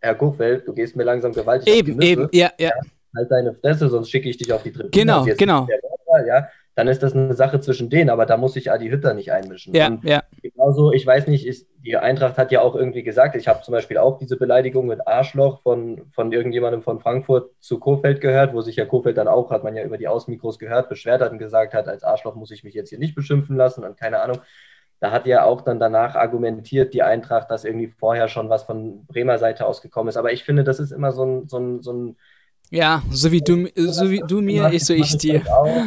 [0.01, 2.73] Herr Kofeld, du gehst mir langsam gewaltig eben, auf die Nüsse, eben, ja, ja.
[3.17, 4.91] halt deine Fresse, sonst schicke ich dich auf die Tribüne.
[4.91, 5.67] Genau, genau.
[6.07, 9.15] Vorteil, ja, dann ist das eine Sache zwischen denen, aber da muss sich Adi Hütter
[9.15, 9.75] nicht einmischen.
[9.75, 10.23] Ja, und ja.
[10.43, 13.73] Genauso, ich weiß nicht, ist, die Eintracht hat ja auch irgendwie gesagt, ich habe zum
[13.73, 18.61] Beispiel auch diese Beleidigung mit Arschloch von, von irgendjemandem von Frankfurt zu Kofeld gehört, wo
[18.61, 21.39] sich ja Kofeld dann auch, hat man ja über die Außenmikros gehört, beschwert hat und
[21.39, 24.39] gesagt hat, als Arschloch muss ich mich jetzt hier nicht beschimpfen lassen und keine Ahnung.
[24.99, 29.05] Da hat ja auch dann danach argumentiert, die Eintracht, dass irgendwie vorher schon was von
[29.07, 30.17] Bremer Seite ausgekommen ist.
[30.17, 32.17] Aber ich finde, das ist immer so ein, so ein, so ein
[32.75, 35.43] ja, so wie du, so wie du mir, ich so ich dir.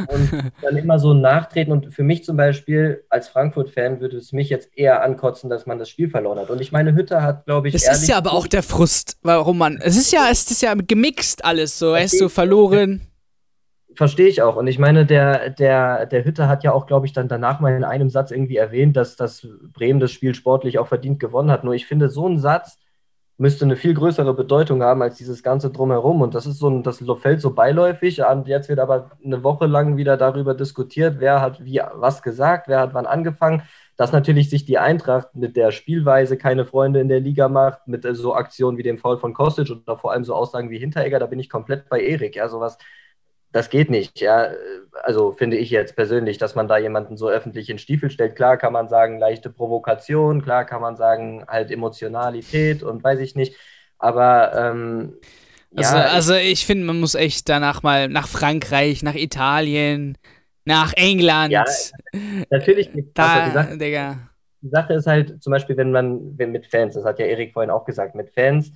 [0.07, 1.73] Und dann immer so nachtreten.
[1.73, 5.79] Und für mich zum Beispiel als Frankfurt-Fan würde es mich jetzt eher ankotzen, dass man
[5.79, 6.49] das Spiel verloren hat.
[6.49, 7.75] Und ich meine, Hütter hat, glaube ich.
[7.75, 9.79] Es ist ja aber auch der Frust, warum man.
[9.81, 11.93] Es ist ja, es ist ja gemixt alles so.
[11.93, 13.01] Er ist so verloren.
[13.95, 14.55] Verstehe ich auch.
[14.55, 17.75] Und ich meine, der, der, der Hütter hat ja auch, glaube ich, dann danach mal
[17.75, 21.63] in einem Satz irgendwie erwähnt, dass, dass Bremen das Spiel sportlich auch verdient gewonnen hat.
[21.63, 22.77] Nur ich finde, so ein Satz
[23.37, 26.21] müsste eine viel größere Bedeutung haben als dieses ganze Drumherum.
[26.21, 28.21] Und das ist so ein, das fällt so beiläufig.
[28.23, 32.67] Und jetzt wird aber eine Woche lang wieder darüber diskutiert, wer hat wie was gesagt,
[32.67, 33.63] wer hat wann angefangen.
[33.95, 38.05] Dass natürlich sich die Eintracht mit der Spielweise keine Freunde in der Liga macht, mit
[38.15, 41.25] so Aktionen wie dem Foul von Kostic oder vor allem so Aussagen wie Hinteregger, da
[41.25, 42.35] bin ich komplett bei Erik.
[42.35, 42.77] Ja, sowas
[43.51, 44.51] das geht nicht, ja.
[45.03, 48.35] Also finde ich jetzt persönlich, dass man da jemanden so öffentlich in Stiefel stellt.
[48.35, 53.35] Klar kann man sagen, leichte Provokation, klar kann man sagen, halt Emotionalität und weiß ich
[53.35, 53.55] nicht.
[53.99, 55.13] Aber ähm,
[55.75, 60.17] also, ja, also ich finde, man muss echt danach mal nach Frankreich, nach Italien,
[60.65, 61.51] nach England.
[61.51, 61.65] Ja,
[62.49, 63.09] natürlich nicht.
[63.13, 64.17] Da, also die, Sache, Digga.
[64.61, 67.53] die Sache ist halt zum Beispiel, wenn man wenn mit Fans, das hat ja Erik
[67.53, 68.71] vorhin auch gesagt, mit Fans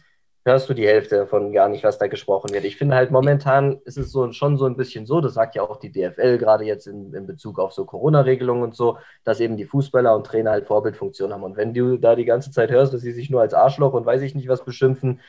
[0.45, 2.65] hörst du die Hälfte davon gar nicht, was da gesprochen wird.
[2.65, 5.61] Ich finde halt momentan ist es so, schon so ein bisschen so, das sagt ja
[5.61, 9.57] auch die DFL gerade jetzt in, in Bezug auf so Corona-Regelungen und so, dass eben
[9.57, 11.43] die Fußballer und Trainer halt Vorbildfunktion haben.
[11.43, 14.05] Und wenn du da die ganze Zeit hörst, dass sie sich nur als Arschloch und
[14.05, 15.19] weiß ich nicht was beschimpfen,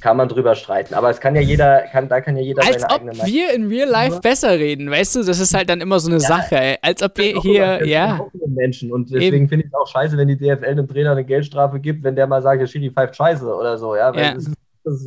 [0.00, 0.94] kann man drüber streiten.
[0.94, 3.68] Aber es kann ja jeder, kann, da kann ja jeder Als seine ob wir in
[3.68, 6.56] Real Life besser reden, weißt du, das ist halt dann immer so eine ja, Sache,
[6.56, 6.76] ey.
[6.82, 8.26] als ob wir hier, ja.
[8.46, 11.80] Menschen und deswegen finde ich es auch scheiße, wenn die DFL einem Trainer eine Geldstrafe
[11.80, 14.34] gibt, wenn der mal sagt, der Schiri pfeift scheiße oder so, ja, weil ja.
[14.34, 14.52] Das,
[14.84, 15.06] das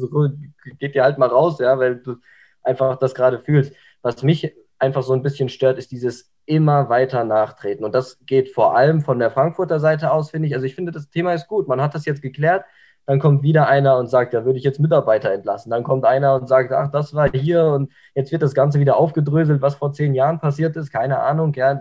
[0.79, 2.15] geht dir halt mal raus, ja, weil du
[2.63, 3.73] einfach das gerade fühlst.
[4.01, 7.85] Was mich einfach so ein bisschen stört, ist dieses immer weiter nachtreten.
[7.85, 10.55] Und das geht vor allem von der Frankfurter Seite aus, finde ich.
[10.55, 11.67] Also ich finde, das Thema ist gut.
[11.67, 12.65] Man hat das jetzt geklärt.
[13.05, 15.71] Dann kommt wieder einer und sagt, da würde ich jetzt Mitarbeiter entlassen.
[15.71, 18.97] Dann kommt einer und sagt, ach, das war hier und jetzt wird das Ganze wieder
[18.97, 20.91] aufgedröselt, was vor zehn Jahren passiert ist.
[20.91, 21.53] Keine Ahnung.
[21.53, 21.79] Ja,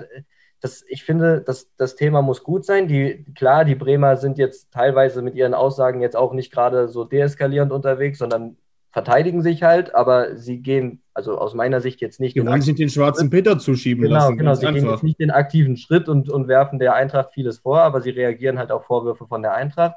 [0.61, 2.89] das, ich finde, das, das Thema muss gut sein.
[2.89, 7.05] Die, klar, die Bremer sind jetzt teilweise mit ihren Aussagen jetzt auch nicht gerade so
[7.05, 8.57] deeskalierend unterwegs, sondern
[8.93, 12.35] verteidigen sich halt, aber sie gehen, also aus meiner Sicht jetzt nicht.
[12.35, 14.37] Die wollen sich den schwarzen Peter zuschieben genau, lassen.
[14.37, 14.81] Genau, sie einfach.
[14.81, 18.11] gehen jetzt nicht den aktiven Schritt und, und werfen der Eintracht vieles vor, aber sie
[18.11, 19.95] reagieren halt auf Vorwürfe von der Eintracht.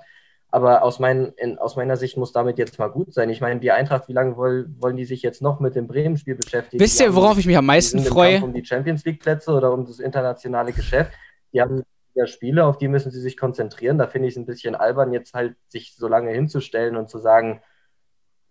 [0.54, 3.28] Aber aus, mein, in, aus meiner Sicht muss damit jetzt mal gut sein.
[3.32, 6.36] Ich meine, die Eintracht, wie lange wollen, wollen die sich jetzt noch mit dem Bremen-Spiel
[6.36, 6.80] beschäftigen?
[6.80, 8.40] Wisst ihr, worauf ich mich am meisten freue?
[8.40, 11.12] Um die Champions League-Plätze oder um das internationale Geschäft.
[11.54, 11.82] Die haben
[12.14, 13.98] ja Spiele, auf die müssen sie sich konzentrieren.
[13.98, 17.18] Da finde ich es ein bisschen albern, jetzt halt sich so lange hinzustellen und zu
[17.18, 17.64] sagen,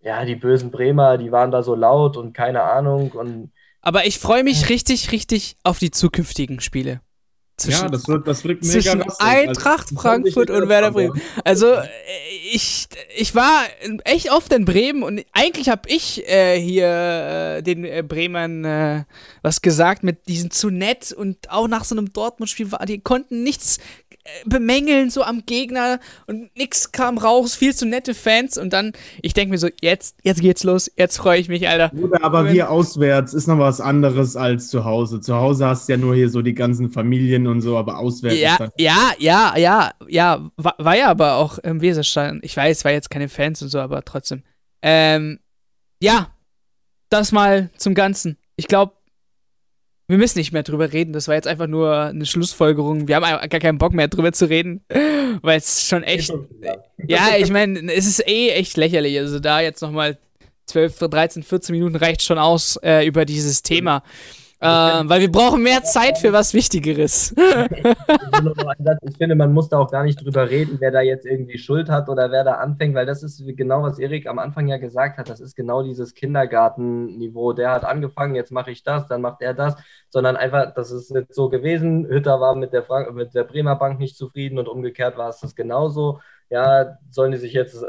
[0.01, 3.11] ja, die bösen Bremer, die waren da so laut und keine Ahnung.
[3.11, 6.99] Und Aber ich freue mich richtig, richtig auf die zukünftigen Spiele.
[7.55, 9.25] Zwischen, ja, das wird, das wird mega Zwischen lustig.
[9.25, 11.21] Eintracht also, Frankfurt und Werder Bremen.
[11.43, 11.87] Also, äh,
[12.51, 13.63] ich, ich war
[14.05, 19.03] echt oft in Bremen und eigentlich habe ich äh, hier äh, den äh, Bremern äh,
[19.43, 23.77] was gesagt mit diesen zu nett und auch nach so einem Dortmund-Spiel, die konnten nichts
[24.45, 29.33] bemängeln so am Gegner und nichts kam raus, viel zu nette Fans und dann, ich
[29.33, 31.91] denke mir so, jetzt, jetzt geht's los, jetzt freue ich mich, Alter.
[31.93, 35.19] Oder aber wir auswärts ist noch was anderes als zu Hause.
[35.19, 38.39] Zu Hause hast du ja nur hier so die ganzen Familien und so, aber auswärts
[38.39, 42.39] ja, ist dann Ja, ja, ja, ja, war, war ja aber auch im Weserstein.
[42.43, 44.43] Ich weiß, war jetzt keine Fans und so, aber trotzdem.
[44.81, 45.39] Ähm,
[46.01, 46.33] ja,
[47.09, 48.37] das mal zum Ganzen.
[48.55, 48.93] Ich glaube,
[50.07, 51.13] wir müssen nicht mehr drüber reden.
[51.13, 53.07] Das war jetzt einfach nur eine Schlussfolgerung.
[53.07, 54.83] Wir haben gar keinen Bock mehr drüber zu reden,
[55.41, 56.33] weil es schon echt.
[57.07, 59.17] Ja, ich meine, es ist eh echt lächerlich.
[59.17, 60.17] Also da jetzt nochmal
[60.67, 63.99] 12, 13, 14 Minuten reicht schon aus äh, über dieses Thema.
[63.99, 67.35] Mhm äh, weil wir brauchen mehr Zeit für was Wichtigeres.
[69.01, 71.89] ich finde, man muss da auch gar nicht drüber reden, wer da jetzt irgendwie Schuld
[71.89, 75.17] hat oder wer da anfängt, weil das ist genau, was Erik am Anfang ja gesagt
[75.17, 75.29] hat.
[75.29, 77.51] Das ist genau dieses Kindergartenniveau.
[77.51, 79.75] Der hat angefangen, jetzt mache ich das, dann macht er das,
[80.09, 82.07] sondern einfach, das ist jetzt so gewesen.
[82.07, 85.41] Hütter war mit der, Frank mit der Bremer Bank nicht zufrieden und umgekehrt war es
[85.41, 86.21] das genauso.
[86.49, 87.87] Ja, sollen die sich jetzt äh,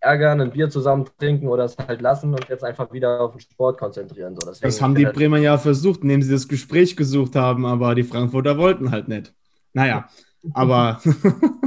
[0.00, 3.40] ärgern, ein Bier zusammen trinken oder es halt lassen und jetzt einfach wieder auf den
[3.40, 4.36] Sport konzentrieren.
[4.38, 8.04] So, das haben die Bremer ja versucht, indem sie das Gespräch gesucht haben, aber die
[8.04, 9.34] Frankfurter wollten halt nicht.
[9.72, 10.08] Naja,
[10.54, 11.00] aber.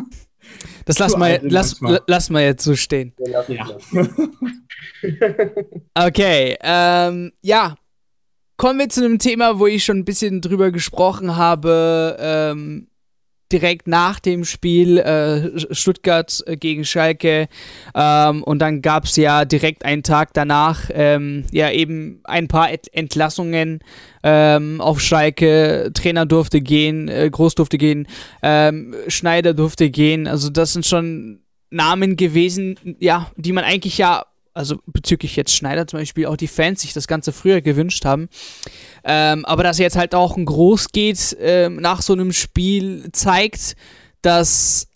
[0.85, 3.13] das lassen wir, lass, lass mal jetzt so stehen.
[3.47, 3.67] Ja.
[6.07, 7.75] okay, ähm, ja.
[8.57, 12.15] Kommen wir zu einem Thema, wo ich schon ein bisschen drüber gesprochen habe.
[12.19, 12.90] Ähm,
[13.51, 17.47] direkt nach dem Spiel äh, Stuttgart äh, gegen Schalke
[17.95, 22.69] ähm, und dann gab es ja direkt einen Tag danach ähm, ja eben ein paar
[22.91, 23.79] Entlassungen
[24.23, 25.91] ähm, auf Schalke.
[25.93, 28.07] Trainer durfte gehen, äh, Groß durfte gehen,
[28.43, 30.27] ähm, Schneider durfte gehen.
[30.27, 35.87] Also das sind schon Namen gewesen, ja, die man eigentlich ja also bezüglich jetzt Schneider
[35.87, 38.29] zum Beispiel, auch die Fans sich das Ganze früher gewünscht haben.
[39.03, 43.75] Ähm, aber dass jetzt halt auch ein Groß geht ähm, nach so einem Spiel, zeigt,
[44.21, 44.87] dass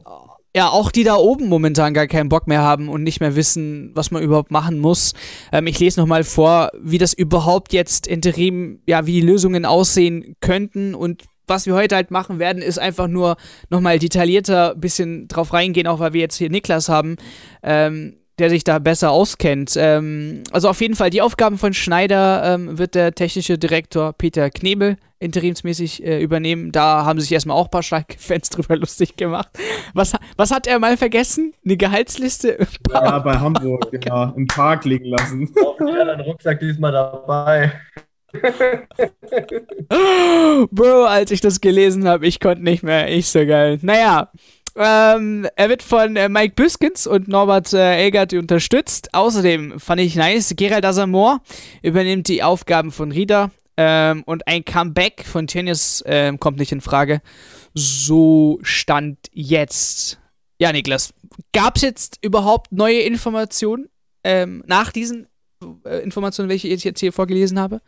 [0.55, 3.91] ja auch die da oben momentan gar keinen Bock mehr haben und nicht mehr wissen,
[3.93, 5.13] was man überhaupt machen muss.
[5.51, 10.35] Ähm, ich lese nochmal vor, wie das überhaupt jetzt interim, ja, wie die Lösungen aussehen
[10.39, 13.35] könnten und was wir heute halt machen werden, ist einfach nur
[13.69, 17.17] nochmal detaillierter ein bisschen drauf reingehen, auch weil wir jetzt hier Niklas haben.
[17.61, 19.75] Ähm, der sich da besser auskennt.
[19.77, 24.49] Ähm, also auf jeden Fall die Aufgaben von Schneider ähm, wird der technische Direktor Peter
[24.49, 26.71] Knebel interimsmäßig äh, übernehmen.
[26.71, 29.49] Da haben sich erstmal auch ein paar Schalke-Fans drüber lustig gemacht.
[29.93, 31.53] Was, was hat er mal vergessen?
[31.63, 32.57] Eine Gehaltsliste?
[32.91, 34.33] Ja, bei Hamburg, genau.
[34.35, 35.49] Im Park liegen lassen.
[35.61, 37.73] Hoffentlich hat er einen Rucksack diesmal dabei.
[40.71, 43.09] Bro, als ich das gelesen habe, ich konnte nicht mehr.
[43.09, 43.79] Ich so geil.
[43.81, 44.29] Naja,
[44.75, 49.13] ähm, er wird von äh, Mike Biskins und Norbert äh, Elgert unterstützt.
[49.13, 51.41] Außerdem fand ich nice, Gerald Asamoah
[51.81, 53.51] übernimmt die Aufgaben von Rieder.
[53.77, 57.21] Ähm, und ein Comeback von Tenius ähm, kommt nicht in Frage.
[57.73, 60.19] So stand jetzt.
[60.59, 61.13] Ja, Niklas,
[61.51, 63.89] gab es jetzt überhaupt neue Informationen
[64.23, 65.27] ähm, nach diesen
[65.85, 67.81] äh, Informationen, welche ich jetzt hier vorgelesen habe?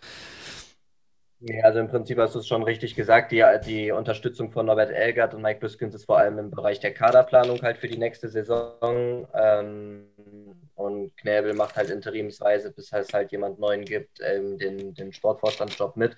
[1.39, 3.31] Nee, also im Prinzip hast du es schon richtig gesagt.
[3.31, 6.93] Die, die Unterstützung von Norbert Elgert und Mike Biskins ist vor allem im Bereich der
[6.95, 9.27] Kaderplanung halt für die nächste Saison.
[9.35, 10.07] Ähm,
[10.75, 15.11] und und Knäbel macht halt interimsweise, bis es halt jemand Neuen gibt, ähm, den, den
[15.13, 16.15] Sportvorstandsjob mit.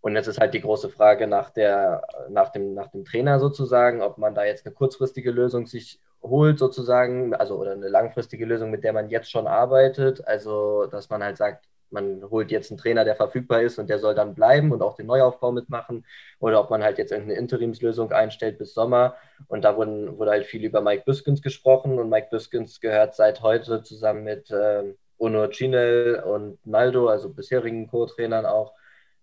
[0.00, 4.00] Und jetzt ist halt die große Frage nach, der, nach, dem, nach dem Trainer sozusagen,
[4.02, 8.70] ob man da jetzt eine kurzfristige Lösung sich holt sozusagen, also oder eine langfristige Lösung,
[8.70, 10.26] mit der man jetzt schon arbeitet.
[10.26, 13.98] Also, dass man halt sagt, man holt jetzt einen Trainer, der verfügbar ist und der
[13.98, 16.04] soll dann bleiben und auch den Neuaufbau mitmachen.
[16.38, 19.16] Oder ob man halt jetzt irgendeine Interimslösung einstellt bis Sommer.
[19.48, 23.42] Und da wurden, wurde halt viel über Mike Biskins gesprochen und Mike Biskins gehört seit
[23.42, 28.72] heute zusammen mit äh, Uno Cinel und Naldo, also bisherigen Co-Trainern auch,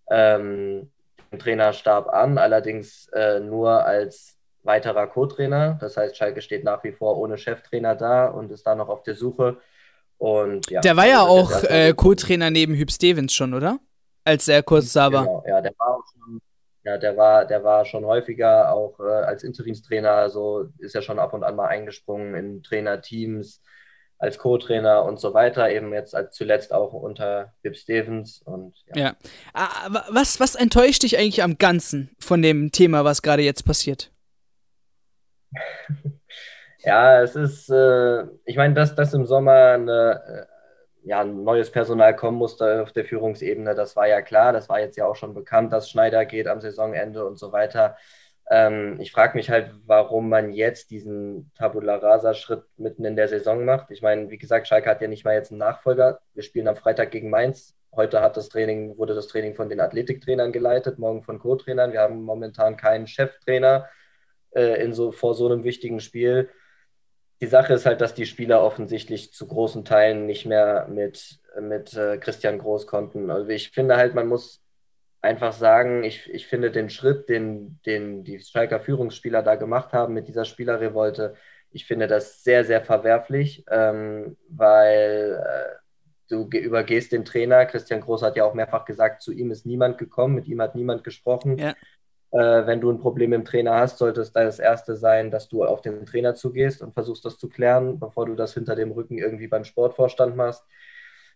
[0.09, 0.91] ähm,
[1.31, 5.77] den Trainerstab an, allerdings äh, nur als weiterer Co-Trainer.
[5.79, 9.03] Das heißt, Schalke steht nach wie vor ohne Cheftrainer da und ist da noch auf
[9.03, 9.57] der Suche.
[10.17, 13.79] Und, ja, der war ja also auch äh, Co-Trainer neben Hüb Stevens schon, oder?
[14.23, 15.25] Als er kurz da war.
[15.25, 16.41] Genau, ja, der war auch schon,
[16.83, 21.19] ja, der war, der war schon häufiger auch äh, als Interimstrainer, also ist ja schon
[21.19, 23.61] ab und an mal eingesprungen in Trainerteams
[24.17, 29.01] als Co-Trainer und so weiter, eben jetzt als zuletzt auch unter Hip Stevens und ja.
[29.01, 29.15] ja.
[29.53, 34.11] Ah, was, was enttäuscht dich eigentlich am Ganzen von dem Thema, was gerade jetzt passiert?
[36.85, 40.47] Ja, es ist, äh, ich meine, dass das im Sommer eine,
[41.03, 44.53] äh, ja, ein neues Personal kommen musste auf der Führungsebene, das war ja klar.
[44.53, 47.97] Das war jetzt ja auch schon bekannt, dass Schneider geht am Saisonende und so weiter.
[48.51, 53.65] Ähm, ich frage mich halt, warum man jetzt diesen Tabula Rasa-Schritt mitten in der Saison
[53.65, 53.89] macht.
[53.89, 56.19] Ich meine, wie gesagt, Schalke hat ja nicht mal jetzt einen Nachfolger.
[56.35, 57.75] Wir spielen am Freitag gegen Mainz.
[57.95, 61.93] Heute hat das Training, wurde das Training von den Athletiktrainern geleitet, morgen von Co-Trainern.
[61.93, 63.87] Wir haben momentan keinen Cheftrainer
[64.51, 66.49] äh, in so, vor so einem wichtigen Spiel
[67.41, 71.93] die Sache ist halt, dass die Spieler offensichtlich zu großen Teilen nicht mehr mit, mit
[71.93, 73.29] äh, Christian Groß konnten.
[73.29, 74.61] Also ich finde halt, man muss
[75.21, 80.13] einfach sagen, ich, ich finde den Schritt, den, den die Schalker Führungsspieler da gemacht haben
[80.13, 81.35] mit dieser Spielerrevolte,
[81.71, 85.75] ich finde das sehr, sehr verwerflich, ähm, weil äh,
[86.29, 87.65] du übergehst den Trainer.
[87.65, 90.75] Christian Groß hat ja auch mehrfach gesagt, zu ihm ist niemand gekommen, mit ihm hat
[90.75, 91.57] niemand gesprochen.
[91.57, 91.73] Ja
[92.37, 95.81] wenn du ein Problem im Trainer hast, sollte es das erste sein, dass du auf
[95.81, 99.47] den Trainer zugehst und versuchst das zu klären, bevor du das hinter dem Rücken irgendwie
[99.47, 100.65] beim Sportvorstand machst.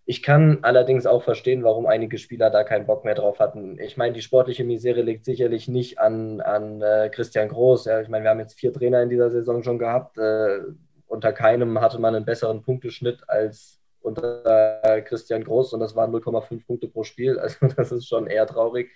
[0.10, 3.78] Ich kann allerdings auch verstehen, warum einige Spieler da keinen Bock mehr drauf hatten.
[3.80, 7.86] Ich meine, die sportliche Misere liegt sicherlich nicht an, an äh, Christian Groß.
[7.86, 8.02] Ja.
[8.02, 10.18] Ich meine, wir haben jetzt vier Trainer in dieser Saison schon gehabt.
[10.18, 10.62] Äh,
[11.06, 16.12] unter keinem hatte man einen besseren Punkteschnitt als unter äh, Christian Groß und das waren
[16.12, 17.38] 0,5 Punkte pro Spiel.
[17.40, 18.90] Also das ist schon eher traurig.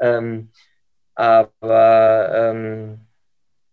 [0.00, 0.50] Ähm,
[1.18, 3.00] aber ähm,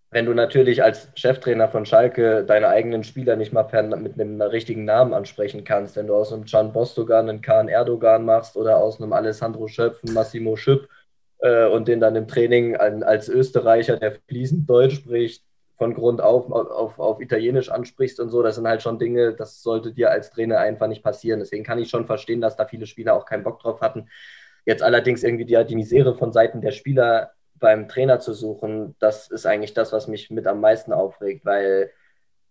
[0.10, 4.42] wenn du natürlich als Cheftrainer von Schalke deine eigenen Spieler nicht mal per, mit einem
[4.42, 8.78] richtigen Namen ansprechen kannst, wenn du aus einem Can Bostogan einen Kahn Erdogan machst oder
[8.78, 10.90] aus einem Alessandro Schöpf einen Massimo Schüpp
[11.40, 15.44] äh, und den dann im Training an, als Österreicher, der fließend Deutsch spricht,
[15.78, 19.62] von Grund auf, auf auf Italienisch ansprichst und so, das sind halt schon Dinge, das
[19.62, 21.42] sollte dir als Trainer einfach nicht passieren.
[21.42, 24.08] Deswegen kann ich schon verstehen, dass da viele Spieler auch keinen Bock drauf hatten.
[24.66, 29.30] Jetzt allerdings irgendwie die, die Misere von Seiten der Spieler beim Trainer zu suchen, das
[29.30, 31.92] ist eigentlich das, was mich mit am meisten aufregt, weil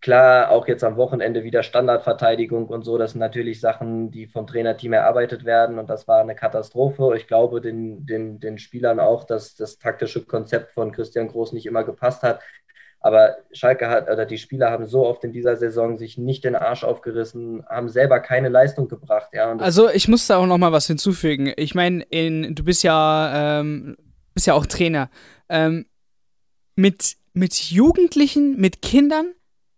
[0.05, 4.47] klar, auch jetzt am Wochenende wieder Standardverteidigung und so, das sind natürlich Sachen, die vom
[4.47, 7.15] Trainerteam erarbeitet werden und das war eine Katastrophe.
[7.17, 11.65] Ich glaube den, den, den Spielern auch, dass das taktische Konzept von Christian Groß nicht
[11.65, 12.41] immer gepasst hat.
[13.01, 16.55] Aber Schalke hat, oder die Spieler haben so oft in dieser Saison sich nicht den
[16.55, 19.31] Arsch aufgerissen, haben selber keine Leistung gebracht.
[19.33, 21.53] Ja, also ich muss da auch noch mal was hinzufügen.
[21.57, 23.97] Ich meine, du bist ja, ähm,
[24.35, 25.11] bist ja auch Trainer.
[25.49, 25.87] Ähm,
[26.77, 29.33] mit, mit Jugendlichen, mit Kindern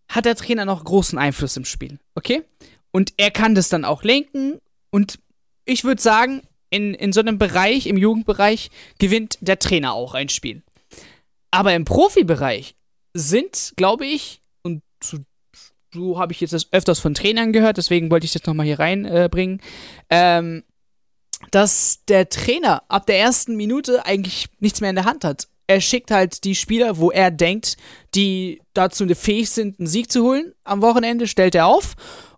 [0.09, 1.99] hat der Trainer noch großen Einfluss im Spiel.
[2.15, 2.43] Okay?
[2.91, 4.61] Und er kann das dann auch lenken.
[4.91, 5.19] Und
[5.65, 10.29] ich würde sagen, in, in so einem Bereich, im Jugendbereich, gewinnt der Trainer auch ein
[10.29, 10.63] Spiel.
[11.51, 12.75] Aber im Profibereich
[13.15, 15.19] sind, glaube ich, und so,
[15.93, 18.79] so habe ich jetzt das öfters von Trainern gehört, deswegen wollte ich das nochmal hier
[18.79, 19.61] reinbringen,
[20.09, 20.65] äh, ähm,
[21.57, 25.49] dass der Trainer ab der ersten Minute eigentlich nichts mehr in der Hand hat.
[25.67, 27.79] Er schickt halt die Spieler, wo er denkt,
[28.15, 30.53] die dazu fähig sind, einen Sieg zu holen.
[30.65, 31.95] Am Wochenende stellt er auf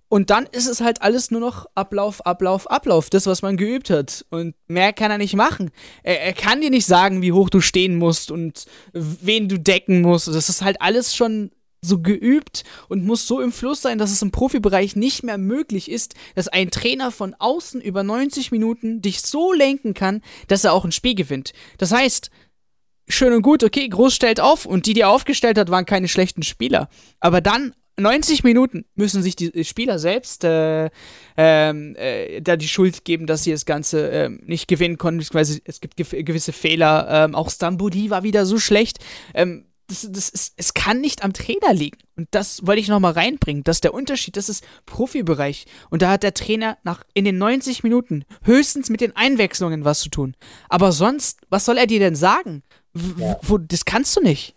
[0.09, 3.11] und dann ist es halt alles nur noch Ablauf, Ablauf, Ablauf.
[3.11, 4.25] Das, was man geübt hat.
[4.31, 5.73] Und mehr kann er nicht machen.
[6.05, 10.01] Er, er, kann dir nicht sagen, wie hoch du stehen musst und wen du decken
[10.01, 10.29] musst.
[10.29, 14.23] Das ist halt alles schon so geübt und muss so im Fluss sein, dass es
[14.23, 19.21] im Profibereich nicht mehr möglich ist, dass ein Trainer von außen über 90 Minuten dich
[19.23, 21.53] so lenken kann, dass er auch ein Spiel gewinnt.
[21.79, 22.31] Das heißt,
[23.09, 26.09] schön und gut, okay, Groß stellt auf und die, die er aufgestellt hat, waren keine
[26.09, 26.88] schlechten Spieler.
[27.21, 30.91] Aber dann 90 Minuten müssen sich die Spieler selbst äh,
[31.37, 35.81] ähm, äh, da die Schuld geben, dass sie das Ganze äh, nicht gewinnen konnten, es
[35.81, 37.09] gibt gewisse Fehler.
[37.11, 38.99] Ähm, auch Stambudi war wieder so schlecht.
[39.35, 41.99] Ähm, das, das ist, es kann nicht am Trainer liegen.
[42.16, 43.64] Und das wollte ich nochmal reinbringen.
[43.64, 45.66] Das ist der Unterschied, das ist Profibereich.
[45.91, 50.01] Und da hat der Trainer nach in den 90 Minuten höchstens mit den Einwechslungen was
[50.01, 50.34] zu tun.
[50.68, 52.62] Aber sonst, was soll er dir denn sagen?
[52.93, 53.39] W ja.
[53.43, 54.55] wo, das kannst du nicht.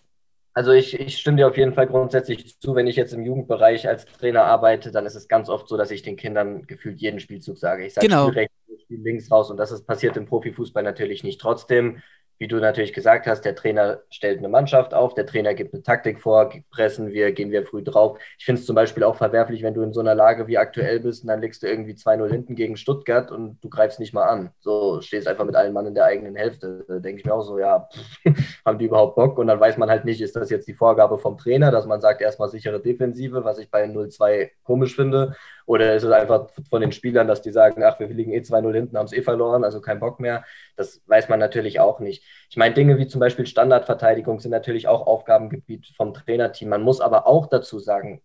[0.53, 3.88] Also ich, ich stimme dir auf jeden Fall grundsätzlich zu, wenn ich jetzt im Jugendbereich
[3.88, 7.21] als Trainer arbeite, dann ist es ganz oft so, dass ich den Kindern gefühlt jeden
[7.21, 7.86] Spielzug sage.
[7.86, 8.27] Ich sage genau.
[8.27, 11.39] Spiel rechts, Spiel links raus und das ist passiert im Profifußball natürlich nicht.
[11.39, 12.01] Trotzdem
[12.41, 15.83] wie du natürlich gesagt hast, der Trainer stellt eine Mannschaft auf, der Trainer gibt eine
[15.83, 18.17] Taktik vor, pressen wir, gehen wir früh drauf.
[18.39, 20.99] Ich finde es zum Beispiel auch verwerflich, wenn du in so einer Lage wie aktuell
[21.01, 24.23] bist und dann legst du irgendwie 2-0 hinten gegen Stuttgart und du greifst nicht mal
[24.23, 24.49] an.
[24.59, 26.83] So, stehst einfach mit allen Mann in der eigenen Hälfte.
[26.87, 28.25] Da denke ich mir auch so, ja, pff,
[28.65, 29.37] haben die überhaupt Bock?
[29.37, 32.01] Und dann weiß man halt nicht, ist das jetzt die Vorgabe vom Trainer, dass man
[32.01, 35.35] sagt, erstmal sichere Defensive, was ich bei 0-2 komisch finde.
[35.66, 38.74] Oder ist es einfach von den Spielern, dass die sagen, ach, wir liegen eh 2-0
[38.74, 40.43] hinten, haben es eh verloren, also kein Bock mehr.
[40.76, 42.24] Das weiß man natürlich auch nicht.
[42.49, 46.70] Ich meine, Dinge wie zum Beispiel Standardverteidigung sind natürlich auch Aufgabengebiet vom Trainerteam.
[46.70, 48.22] Man muss aber auch dazu sagen,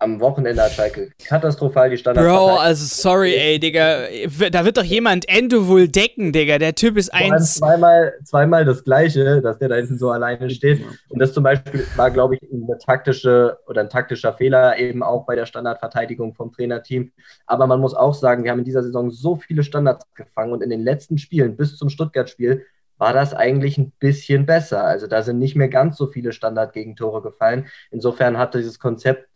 [0.00, 2.24] am Wochenende hat Schalke katastrophal die Standard.
[2.24, 4.06] Bro, also sorry, ey, Digga.
[4.50, 6.58] Da wird doch jemand Endo wohl decken, Digga.
[6.58, 7.56] Der Typ ist eins.
[7.56, 10.84] Zweimal, zweimal das Gleiche, dass der da hinten so alleine steht.
[11.08, 15.26] Und das zum Beispiel war, glaube ich, eine taktische oder ein taktischer Fehler eben auch
[15.26, 17.10] bei der Standardverteidigung vom Trainerteam.
[17.46, 20.62] Aber man muss auch sagen, wir haben in dieser Saison so viele Standards gefangen und
[20.62, 22.64] in den letzten Spielen bis zum Stuttgart-Spiel
[22.98, 24.84] war das eigentlich ein bisschen besser.
[24.84, 27.66] Also da sind nicht mehr ganz so viele Standard-Gegentore gefallen.
[27.90, 29.28] Insofern hat dieses Konzept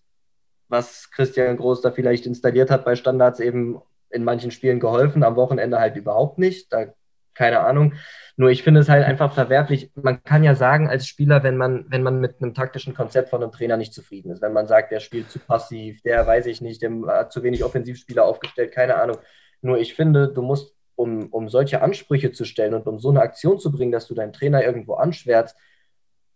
[0.73, 5.37] was Christian Groß da vielleicht installiert hat bei Standards, eben in manchen Spielen geholfen, am
[5.37, 6.73] Wochenende halt überhaupt nicht.
[6.73, 6.87] Da
[7.35, 7.95] keine Ahnung.
[8.37, 9.91] Nur ich finde es halt einfach verwerflich.
[9.95, 13.43] Man kann ja sagen als Spieler, wenn man, wenn man mit einem taktischen Konzept von
[13.43, 16.61] einem Trainer nicht zufrieden ist, wenn man sagt, der spielt zu passiv, der weiß ich
[16.61, 19.19] nicht, der hat zu wenig Offensivspieler aufgestellt, keine Ahnung.
[19.61, 23.21] Nur ich finde, du musst, um, um solche Ansprüche zu stellen und um so eine
[23.21, 25.57] Aktion zu bringen, dass du deinen Trainer irgendwo anschwärzt,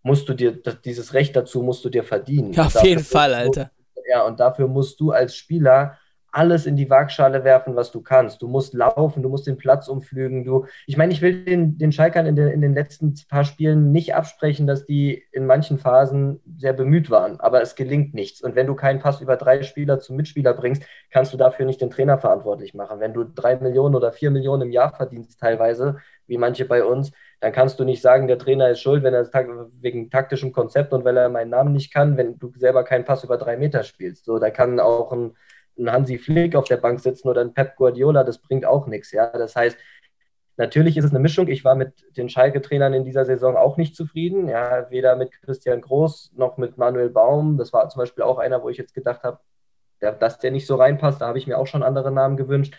[0.02, 2.52] musst du dir, das, dieses Recht dazu musst du dir verdienen.
[2.52, 3.70] Ja, auf jeden Fall, Alter.
[4.08, 5.98] Ja, und dafür musst du als Spieler
[6.36, 8.42] alles in die Waagschale werfen, was du kannst.
[8.42, 10.44] Du musst laufen, du musst den Platz umflügen.
[10.44, 13.90] Du, ich meine, ich will den, den Schalkern in den, in den letzten paar Spielen
[13.90, 18.42] nicht absprechen, dass die in manchen Phasen sehr bemüht waren, aber es gelingt nichts.
[18.42, 21.80] Und wenn du keinen Pass über drei Spieler zum Mitspieler bringst, kannst du dafür nicht
[21.80, 23.00] den Trainer verantwortlich machen.
[23.00, 25.96] Wenn du drei Millionen oder vier Millionen im Jahr verdienst, teilweise,
[26.26, 29.28] wie manche bei uns, dann kannst du nicht sagen, der Trainer ist schuld, wenn er
[29.80, 33.24] wegen taktischem Konzept und weil er meinen Namen nicht kann, wenn du selber keinen Pass
[33.24, 34.24] über drei Meter spielst.
[34.24, 35.36] So, da kann auch ein,
[35.78, 39.12] ein Hansi Flick auf der Bank sitzen oder ein Pep Guardiola, das bringt auch nichts.
[39.12, 39.76] Ja, das heißt,
[40.56, 41.48] natürlich ist es eine Mischung.
[41.48, 44.48] Ich war mit den Schalke-Trainern in dieser Saison auch nicht zufrieden.
[44.48, 47.58] Ja, weder mit Christian Groß noch mit Manuel Baum.
[47.58, 49.40] Das war zum Beispiel auch einer, wo ich jetzt gedacht habe,
[50.00, 51.20] dass der nicht so reinpasst.
[51.20, 52.74] Da habe ich mir auch schon andere Namen gewünscht.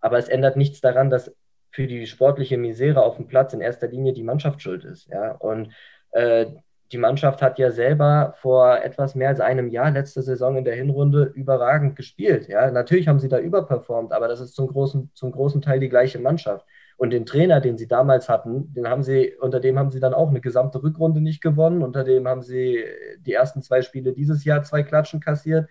[0.00, 1.34] Aber es ändert nichts daran, dass
[1.70, 5.08] für die sportliche Misere auf dem Platz in erster Linie die Mannschaft schuld ist.
[5.08, 5.32] Ja?
[5.32, 5.72] Und
[6.12, 6.46] äh,
[6.92, 10.76] die Mannschaft hat ja selber vor etwas mehr als einem Jahr, letzte Saison in der
[10.76, 12.48] Hinrunde, überragend gespielt.
[12.48, 12.70] Ja?
[12.70, 16.18] Natürlich haben sie da überperformt, aber das ist zum großen, zum großen Teil die gleiche
[16.18, 16.64] Mannschaft.
[16.96, 20.14] Und den Trainer, den sie damals hatten, den haben sie, unter dem haben sie dann
[20.14, 21.82] auch eine gesamte Rückrunde nicht gewonnen.
[21.82, 22.84] Unter dem haben sie
[23.18, 25.68] die ersten zwei Spiele dieses Jahr zwei Klatschen kassiert.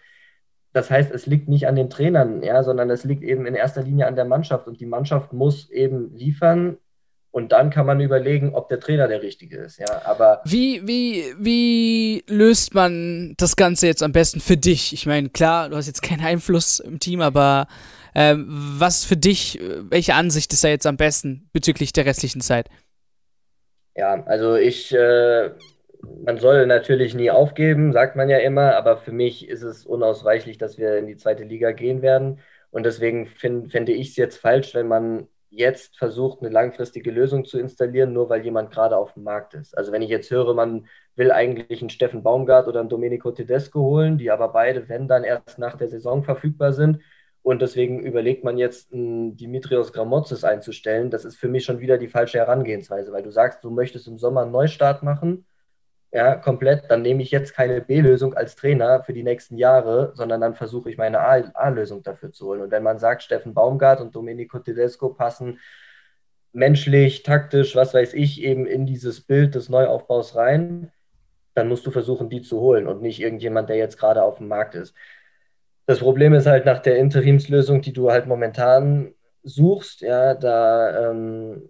[0.75, 3.81] Das heißt, es liegt nicht an den Trainern, ja, sondern es liegt eben in erster
[3.81, 6.75] Linie an der Mannschaft und die Mannschaft muss eben liefern
[7.31, 10.01] und dann kann man überlegen, ob der Trainer der richtige ist, ja.
[10.03, 14.91] Aber wie wie wie löst man das Ganze jetzt am besten für dich?
[14.91, 17.67] Ich meine, klar, du hast jetzt keinen Einfluss im Team, aber
[18.13, 22.67] äh, was für dich, welche Ansicht ist da jetzt am besten bezüglich der restlichen Zeit?
[23.95, 25.51] Ja, also ich äh,
[26.25, 30.57] man soll natürlich nie aufgeben, sagt man ja immer, aber für mich ist es unausweichlich,
[30.57, 32.39] dass wir in die zweite Liga gehen werden.
[32.71, 37.57] Und deswegen fände ich es jetzt falsch, wenn man jetzt versucht, eine langfristige Lösung zu
[37.57, 39.77] installieren, nur weil jemand gerade auf dem Markt ist.
[39.77, 43.79] Also wenn ich jetzt höre, man will eigentlich einen Steffen Baumgart oder einen Domenico Tedesco
[43.79, 46.99] holen, die aber beide, wenn dann erst nach der Saison verfügbar sind,
[47.41, 51.11] und deswegen überlegt man jetzt, einen Dimitrios Gramotzes einzustellen.
[51.11, 54.17] Das ist für mich schon wieder die falsche Herangehensweise, weil du sagst, du möchtest im
[54.17, 55.45] Sommer einen Neustart machen
[56.15, 60.39] ja, komplett, dann nehme ich jetzt keine B-Lösung als Trainer für die nächsten Jahre, sondern
[60.39, 62.61] dann versuche ich meine A-Lösung dafür zu holen.
[62.61, 65.59] Und wenn man sagt, Steffen Baumgart und Domenico Tedesco passen
[66.53, 70.89] menschlich, taktisch, was weiß ich, eben in dieses Bild des Neuaufbaus rein,
[71.53, 74.47] dann musst du versuchen, die zu holen und nicht irgendjemand, der jetzt gerade auf dem
[74.47, 74.95] Markt ist.
[75.85, 79.13] Das Problem ist halt nach der Interimslösung, die du halt momentan
[79.43, 81.69] suchst, ja, da ähm,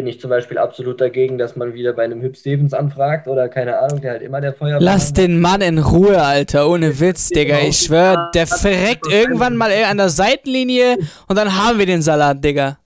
[0.00, 3.50] bin ich zum Beispiel absolut dagegen, dass man wieder bei einem Hüb Stevens anfragt oder
[3.50, 4.78] keine Ahnung, der halt immer der Feuer.
[4.80, 7.58] Lass den Mann in Ruhe, Alter, ohne Witz, Digga.
[7.58, 10.96] Ich schwör, der verreckt irgendwann mal an der Seitenlinie
[11.28, 12.78] und dann haben wir den Salat, Digga.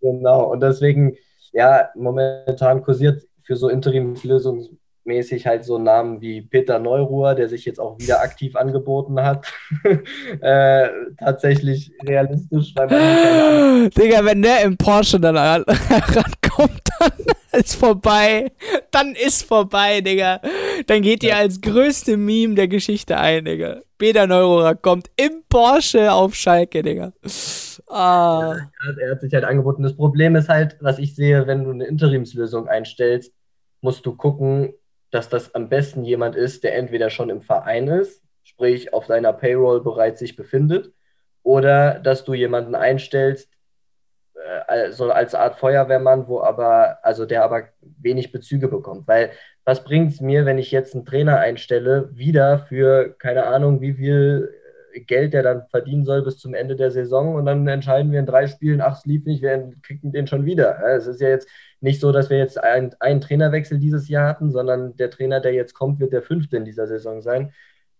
[0.00, 1.18] Genau, und deswegen,
[1.52, 7.64] ja, momentan kursiert für so Interimslösungen mäßig halt so Namen wie Peter Neuruhr, der sich
[7.64, 9.46] jetzt auch wieder aktiv angeboten hat,
[10.40, 10.88] äh,
[11.18, 17.12] tatsächlich realistisch, weil man Digga, wenn der im Porsche dann rankommt, dann
[17.52, 18.50] ist vorbei.
[18.90, 20.40] Dann ist vorbei, Digga.
[20.86, 23.80] Dann geht ihr als größte Meme der Geschichte ein, Digga.
[23.98, 27.12] Peter Neururer kommt im Porsche auf Schalke, Digga.
[27.88, 28.56] Ah.
[28.56, 29.82] Ja, er hat sich halt angeboten.
[29.82, 33.32] Das Problem ist halt, was ich sehe, wenn du eine Interimslösung einstellst,
[33.80, 34.74] musst du gucken,
[35.14, 39.32] dass das am besten jemand ist, der entweder schon im Verein ist, sprich auf deiner
[39.32, 40.92] Payroll bereits sich befindet,
[41.42, 43.48] oder dass du jemanden einstellst,
[44.66, 49.06] äh, so als Art Feuerwehrmann, wo aber, also der aber wenig Bezüge bekommt.
[49.06, 49.30] Weil
[49.64, 53.94] was bringt es mir, wenn ich jetzt einen Trainer einstelle, wieder für keine Ahnung, wie
[53.94, 54.52] viel
[55.00, 58.26] Geld der dann verdienen soll bis zum Ende der Saison und dann entscheiden wir in
[58.26, 60.82] drei Spielen, ach, es lief nicht, wir kriegen den schon wieder.
[60.86, 61.48] Es ist ja jetzt
[61.80, 65.52] nicht so, dass wir jetzt einen, einen Trainerwechsel dieses Jahr hatten, sondern der Trainer, der
[65.52, 67.52] jetzt kommt, wird der fünfte in dieser Saison sein.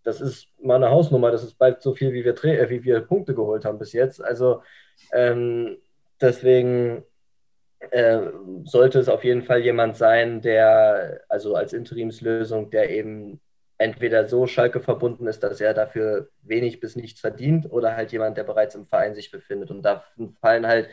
[0.02, 3.00] Das ist mal eine Hausnummer, das ist bald so viel, wie wir, äh, wie wir
[3.00, 4.22] Punkte geholt haben bis jetzt.
[4.22, 4.62] Also
[5.12, 5.78] ähm,
[6.20, 7.02] deswegen
[7.90, 8.20] äh,
[8.64, 13.40] sollte es auf jeden Fall jemand sein, der, also als Interimslösung, der eben
[13.78, 18.36] entweder so Schalke verbunden ist, dass er dafür wenig bis nichts verdient, oder halt jemand,
[18.36, 19.70] der bereits im Verein sich befindet.
[19.70, 20.04] Und da
[20.40, 20.88] fallen halt,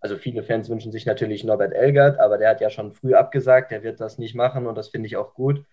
[0.00, 3.70] also viele Fans wünschen sich natürlich Norbert Elgert, aber der hat ja schon früh abgesagt,
[3.70, 5.64] der wird das nicht machen und das finde ich auch gut.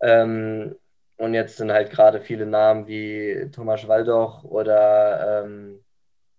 [0.00, 0.76] Ähm,
[1.16, 5.84] und jetzt sind halt gerade viele Namen wie Thomas Waldoch oder ähm,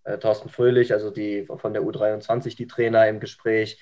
[0.04, 3.82] äh, Thorsten Fröhlich, also die von der U23, die Trainer im Gespräch.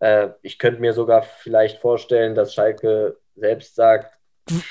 [0.00, 4.15] Äh, ich könnte mir sogar vielleicht vorstellen, dass Schalke selbst sagt,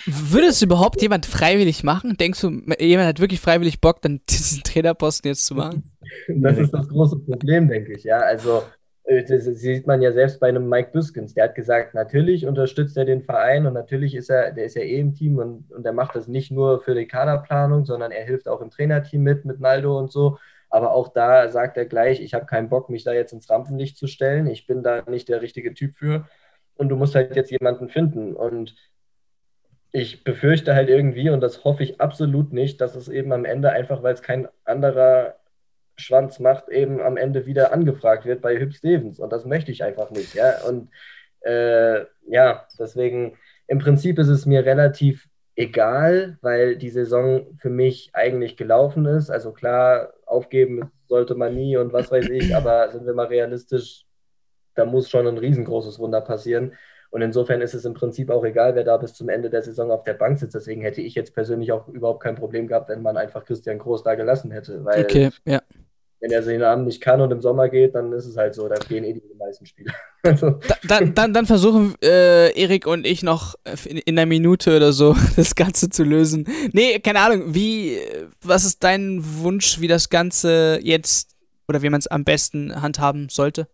[0.05, 2.15] würde es überhaupt jemand freiwillig machen?
[2.17, 5.91] Denkst du, jemand hat wirklich freiwillig Bock, dann diesen Trainerposten jetzt zu machen?
[6.27, 8.03] Das ist das große Problem, denke ich.
[8.03, 8.63] Ja, also
[9.03, 11.33] äh, das sieht man ja selbst bei einem Mike Biskins.
[11.33, 14.81] Der hat gesagt, natürlich unterstützt er den Verein und natürlich ist er, der ist ja
[14.81, 18.25] eh im Team und, und er macht das nicht nur für die Kaderplanung, sondern er
[18.25, 20.37] hilft auch im Trainerteam mit, mit Naldo und so.
[20.69, 23.97] Aber auch da sagt er gleich, ich habe keinen Bock, mich da jetzt ins Rampenlicht
[23.97, 24.47] zu stellen.
[24.47, 26.27] Ich bin da nicht der richtige Typ für.
[26.75, 28.35] Und du musst halt jetzt jemanden finden.
[28.35, 28.75] Und
[29.95, 33.71] ich befürchte halt irgendwie, und das hoffe ich absolut nicht, dass es eben am Ende
[33.71, 35.35] einfach, weil es kein anderer
[35.95, 39.21] Schwanz macht, eben am Ende wieder angefragt wird bei Hüb Stevens.
[39.21, 40.33] Und das möchte ich einfach nicht.
[40.35, 40.65] Ja?
[40.67, 40.89] Und
[41.39, 43.37] äh, ja, deswegen
[43.67, 49.29] im Prinzip ist es mir relativ egal, weil die Saison für mich eigentlich gelaufen ist.
[49.29, 54.05] Also klar, aufgeben sollte man nie und was weiß ich, aber sind wir mal realistisch,
[54.73, 56.73] da muss schon ein riesengroßes Wunder passieren.
[57.11, 59.91] Und insofern ist es im Prinzip auch egal, wer da bis zum Ende der Saison
[59.91, 60.55] auf der Bank sitzt.
[60.55, 64.03] Deswegen hätte ich jetzt persönlich auch überhaupt kein Problem gehabt, wenn man einfach Christian Groß
[64.03, 64.83] da gelassen hätte.
[64.83, 65.61] Weil okay, ja.
[66.21, 68.67] Wenn er den Abend nicht kann und im Sommer geht, dann ist es halt so,
[68.67, 69.93] dann gehen eh die meisten Spiele.
[70.23, 70.59] also.
[70.87, 75.15] dann, dann, dann versuchen äh, Erik und ich noch in, in einer Minute oder so
[75.35, 76.47] das Ganze zu lösen.
[76.71, 77.99] Nee, keine Ahnung, wie,
[78.41, 81.35] was ist dein Wunsch, wie das Ganze jetzt
[81.67, 83.67] oder wie man es am besten handhaben sollte?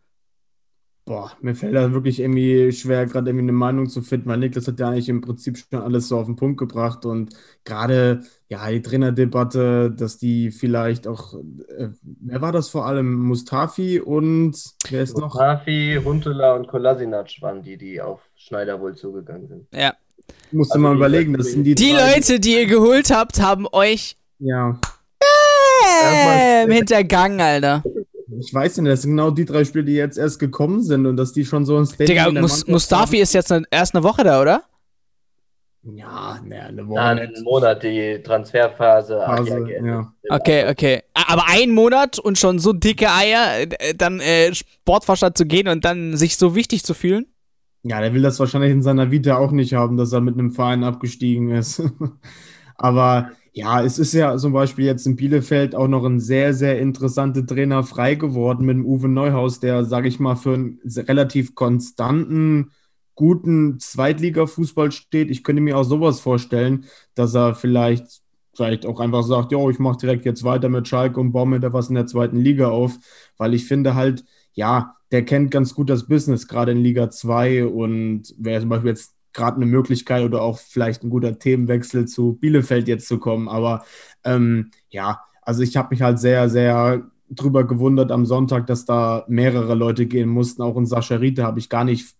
[1.12, 4.66] Boah, mir fällt da wirklich irgendwie schwer, gerade irgendwie eine Meinung zu finden, weil Niklas
[4.66, 7.36] hat ja eigentlich im Prinzip schon alles so auf den Punkt gebracht und
[7.66, 13.14] gerade, ja, die Trainerdebatte, dass die vielleicht auch, äh, wer war das vor allem?
[13.14, 14.56] Mustafi und
[14.90, 15.34] wer ist noch?
[15.34, 19.68] Mustafi, Huntela und Kolasinac waren die, die auf Schneider wohl zugegangen sind.
[19.74, 19.94] Ja.
[20.54, 21.76] Musste also mal überlegen, das sind die.
[21.76, 24.16] Die drei, Leute, die ihr geholt habt, haben euch.
[24.40, 24.80] Ja.
[26.64, 27.84] Bäm, hintergangen, Alter.
[28.42, 31.16] Ich weiß nicht, das sind genau die drei Spiele, die jetzt erst gekommen sind und
[31.16, 34.24] dass die schon so ein Statement Digga, Mus Mustafi ist jetzt eine, erst eine Woche
[34.24, 34.64] da, oder?
[35.84, 36.96] Ja, ne, eine Woche.
[36.96, 39.20] Ja, einen Monat, die Transferphase.
[39.20, 40.12] Phase, ja.
[40.30, 41.04] Okay, okay.
[41.14, 45.86] Aber ein Monat und schon so dicke Eier, äh, dann äh, Sportvorstand zu gehen und
[45.86, 47.28] dann sich so wichtig zu fühlen?
[47.84, 50.52] Ja, der will das wahrscheinlich in seiner Vita auch nicht haben, dass er mit einem
[50.52, 51.82] Verein abgestiegen ist.
[52.76, 56.80] Aber ja, es ist ja zum Beispiel jetzt in Bielefeld auch noch ein sehr, sehr
[56.80, 61.54] interessanter Trainer frei geworden mit dem Uwe Neuhaus, der, sage ich mal, für einen relativ
[61.54, 62.72] konstanten,
[63.16, 65.30] guten Zweitliga-Fußball steht.
[65.30, 68.22] Ich könnte mir auch sowas vorstellen, dass er vielleicht,
[68.56, 71.60] vielleicht auch einfach sagt, ja, ich mache direkt jetzt weiter mit Schalke und baue mir
[71.60, 72.98] da was in der zweiten Liga auf,
[73.38, 74.24] weil ich finde halt,
[74.54, 78.92] ja, der kennt ganz gut das Business, gerade in Liga 2 und wer zum Beispiel
[78.92, 83.48] jetzt gerade eine Möglichkeit oder auch vielleicht ein guter Themenwechsel zu Bielefeld jetzt zu kommen.
[83.48, 83.84] Aber
[84.24, 89.26] ähm, ja, also ich habe mich halt sehr, sehr drüber gewundert am Sonntag, dass da
[89.28, 90.62] mehrere Leute gehen mussten.
[90.62, 92.16] Auch in Sascha Riete habe ich gar nicht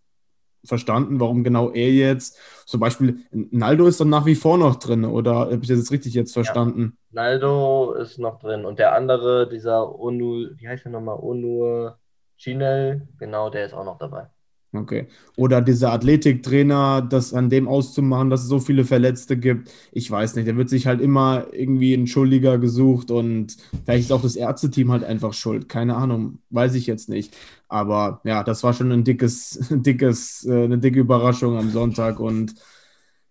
[0.64, 2.38] verstanden, warum genau er jetzt.
[2.66, 5.92] Zum Beispiel, Naldo ist dann nach wie vor noch drin, oder habe ich das jetzt
[5.92, 6.98] richtig jetzt verstanden?
[7.12, 11.18] Ja, Naldo ist noch drin und der andere, dieser Onu, wie heißt der nochmal?
[11.20, 11.92] Onu
[12.38, 14.28] Chinel, genau, der ist auch noch dabei.
[14.74, 15.08] Okay.
[15.36, 19.70] Oder dieser Athletiktrainer, das an dem auszumachen, dass es so viele Verletzte gibt.
[19.92, 20.48] Ich weiß nicht.
[20.48, 24.92] Der wird sich halt immer irgendwie ein Schuldiger gesucht und vielleicht ist auch das Ärzteteam
[24.92, 25.68] halt einfach schuld.
[25.68, 26.40] Keine Ahnung.
[26.52, 27.36] Weiß ich jetzt nicht.
[27.68, 32.56] Aber ja, das war schon ein dickes, dickes, äh, eine dicke Überraschung am Sonntag und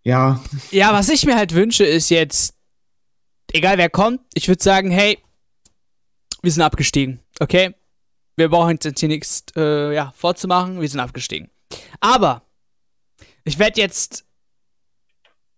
[0.03, 0.43] ja.
[0.71, 2.55] Ja, was ich mir halt wünsche, ist jetzt,
[3.53, 5.19] egal wer kommt, ich würde sagen, hey,
[6.43, 7.21] wir sind abgestiegen.
[7.39, 7.75] Okay?
[8.41, 11.51] Wir brauchen jetzt hier nichts äh, ja, vorzumachen, wir sind abgestiegen.
[12.01, 12.43] Aber
[13.45, 14.25] ich werde jetzt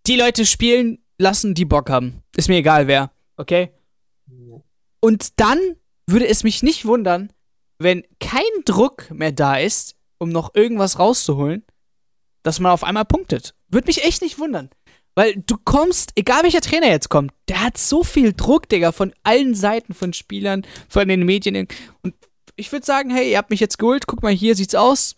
[0.06, 2.22] die Leute spielen lassen, die Bock haben.
[2.36, 3.70] Ist mir egal wer, okay?
[5.00, 5.58] Und dann
[6.06, 7.32] würde es mich nicht wundern,
[7.78, 11.64] wenn kein Druck mehr da ist, um noch irgendwas rauszuholen,
[12.42, 13.54] dass man auf einmal punktet.
[13.68, 14.70] Würde mich echt nicht wundern.
[15.14, 19.12] Weil du kommst, egal welcher Trainer jetzt kommt, der hat so viel Druck, Digga, von
[19.22, 21.68] allen Seiten, von Spielern, von den Medien.
[22.02, 22.14] Und
[22.62, 25.16] ich würde sagen, hey, ihr habt mich jetzt geholt, guck mal, hier sieht's aus.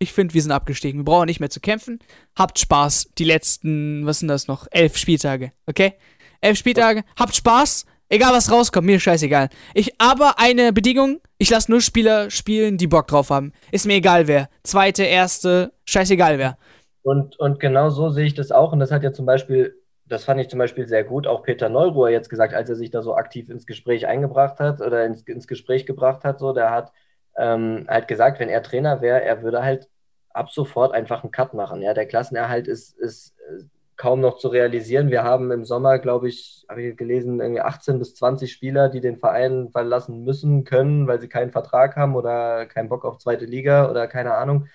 [0.00, 0.98] Ich finde, wir sind abgestiegen.
[0.98, 2.00] Wir brauchen nicht mehr zu kämpfen.
[2.36, 3.10] Habt Spaß.
[3.16, 4.66] Die letzten, was sind das noch?
[4.72, 5.92] Elf Spieltage, okay?
[6.40, 7.04] Elf Spieltage.
[7.16, 7.86] Habt Spaß.
[8.08, 9.50] Egal was rauskommt, mir scheißegal.
[9.72, 13.52] Ich, aber eine Bedingung, ich lasse nur Spieler spielen, die Bock drauf haben.
[13.70, 14.48] Ist mir egal wer.
[14.64, 16.58] Zweite, erste, scheißegal wer.
[17.02, 18.72] Und, und genau so sehe ich das auch.
[18.72, 19.79] Und das hat ja zum Beispiel
[20.10, 22.90] das fand ich zum Beispiel sehr gut, auch Peter Neuruhr jetzt gesagt, als er sich
[22.90, 26.70] da so aktiv ins Gespräch eingebracht hat oder ins, ins Gespräch gebracht hat, so, der
[26.70, 26.92] hat
[27.36, 29.88] ähm, halt gesagt, wenn er Trainer wäre, er würde halt
[30.30, 31.80] ab sofort einfach einen Cut machen.
[31.82, 33.64] Ja, der Klassenerhalt ist, ist äh,
[33.96, 35.10] kaum noch zu realisieren.
[35.10, 39.00] Wir haben im Sommer, glaube ich, habe ich gelesen, irgendwie 18 bis 20 Spieler, die
[39.00, 43.44] den Verein verlassen müssen, können, weil sie keinen Vertrag haben oder keinen Bock auf zweite
[43.44, 44.66] Liga oder keine Ahnung.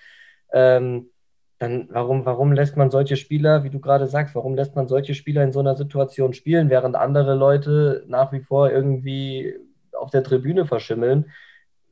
[0.52, 1.10] Ähm,
[1.58, 5.14] dann warum, warum lässt man solche Spieler, wie du gerade sagst, warum lässt man solche
[5.14, 9.54] Spieler in so einer Situation spielen, während andere Leute nach wie vor irgendwie
[9.98, 11.32] auf der Tribüne verschimmeln,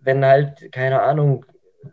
[0.00, 1.46] wenn halt, keine Ahnung,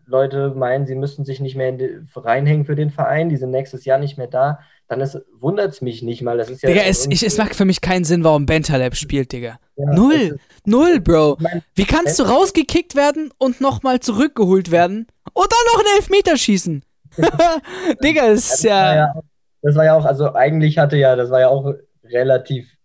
[0.06, 3.86] Leute meinen, sie müssen sich nicht mehr die, reinhängen für den Verein, die sind nächstes
[3.86, 5.02] Jahr nicht mehr da, dann
[5.38, 6.38] wundert es mich nicht mal.
[6.38, 9.32] Das ist ja Digga, es, ich, es macht für mich keinen Sinn, warum Bentaleb spielt,
[9.32, 9.60] Digga.
[9.76, 10.38] Ja, Null.
[10.66, 11.38] Null, Bro.
[11.76, 16.84] Wie kannst du rausgekickt werden und nochmal zurückgeholt werden und dann noch einen Elfmeter schießen?
[18.04, 19.14] Digga, das ist ja, ja.
[19.62, 22.78] Das war ja auch, also eigentlich hatte ja, das war ja auch relativ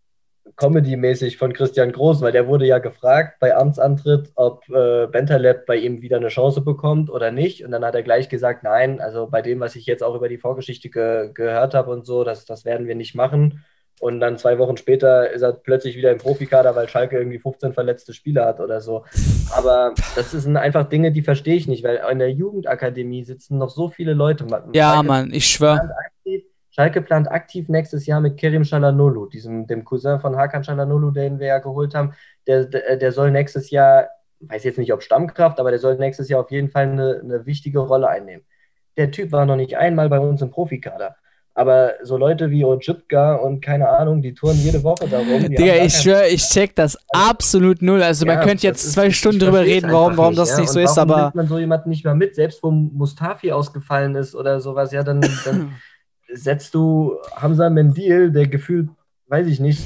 [0.56, 5.76] Comedy-mäßig von Christian Groß, weil der wurde ja gefragt bei Amtsantritt, ob äh, Bentaleb bei
[5.76, 7.64] ihm wieder eine Chance bekommt oder nicht.
[7.64, 10.28] Und dann hat er gleich gesagt, nein, also bei dem, was ich jetzt auch über
[10.28, 13.64] die Vorgeschichte ge gehört habe und so, das, das werden wir nicht machen.
[14.00, 17.72] Und dann zwei Wochen später ist er plötzlich wieder im Profikader, weil Schalke irgendwie 15
[17.72, 19.04] verletzte Spieler hat oder so.
[19.56, 23.70] Aber das sind einfach Dinge, die verstehe ich nicht, weil in der Jugendakademie sitzen noch
[23.70, 24.46] so viele Leute.
[24.74, 25.80] Ja, Schalke Mann, ich schwöre.
[26.70, 31.38] Schalke plant aktiv nächstes Jahr mit Kerim Shalanolu, diesem, dem Cousin von Hakan Shalanolu, den
[31.38, 32.12] wir ja geholt haben.
[32.46, 34.08] Der, der, der soll nächstes Jahr,
[34.40, 37.46] weiß jetzt nicht ob Stammkraft, aber der soll nächstes Jahr auf jeden Fall eine, eine
[37.46, 38.44] wichtige Rolle einnehmen.
[38.98, 41.16] Der Typ war noch nicht einmal bei uns im Profikader.
[41.58, 45.48] Aber so Leute wie Ojibka und keine Ahnung, die touren jede Woche darum.
[45.48, 48.02] Digga, ich schwöre, ich check das absolut null.
[48.02, 50.60] Also ja, man könnte jetzt zwei ist, Stunden drüber reden, warum, warum das ja?
[50.60, 51.22] nicht so ist, aber.
[51.22, 55.02] Nimmt man so jemanden nicht mal mit, selbst wo Mustafi ausgefallen ist oder sowas, ja,
[55.02, 55.72] dann, dann
[56.30, 58.90] setzt du Hamza Mendil, der gefühlt,
[59.28, 59.82] weiß ich nicht,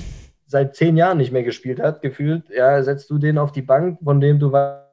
[0.47, 4.01] seit zehn Jahren nicht mehr gespielt hat, gefühlt, ja, setzt du den auf die Bank,
[4.03, 4.91] von dem du weißt.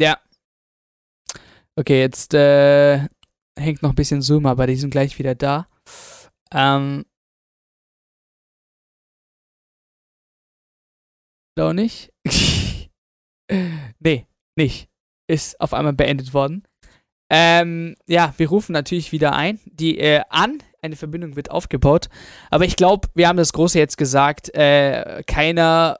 [0.00, 0.16] Ja.
[1.76, 2.98] Okay, jetzt äh,
[3.58, 5.68] hängt noch ein bisschen Zoom, aber die sind gleich wieder da.
[6.52, 7.04] Ähm.
[11.58, 12.12] Auch nicht?
[13.98, 14.26] nee,
[14.56, 14.88] nicht.
[15.28, 16.64] Ist auf einmal beendet worden.
[17.30, 20.62] Ähm, ja, wir rufen natürlich wieder ein, die äh, an.
[20.82, 22.08] Eine Verbindung wird aufgebaut.
[22.50, 24.54] Aber ich glaube, wir haben das Große jetzt gesagt.
[24.54, 25.98] Äh, keiner,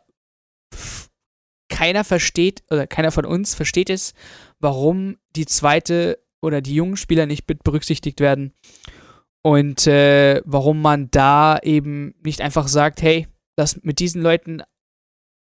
[1.68, 4.12] keiner versteht, oder keiner von uns versteht es,
[4.60, 8.52] warum die zweite oder die jungen Spieler nicht berücksichtigt werden.
[9.42, 14.62] Und äh, warum man da eben nicht einfach sagt, hey, lass mit diesen Leuten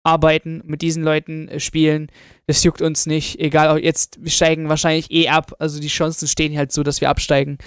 [0.04, 2.12] arbeiten, mit diesen Leuten äh, spielen,
[2.48, 3.40] das juckt uns nicht.
[3.40, 5.54] Egal, jetzt, wir steigen wahrscheinlich eh ab.
[5.60, 7.58] Also die Chancen stehen halt so, dass wir absteigen.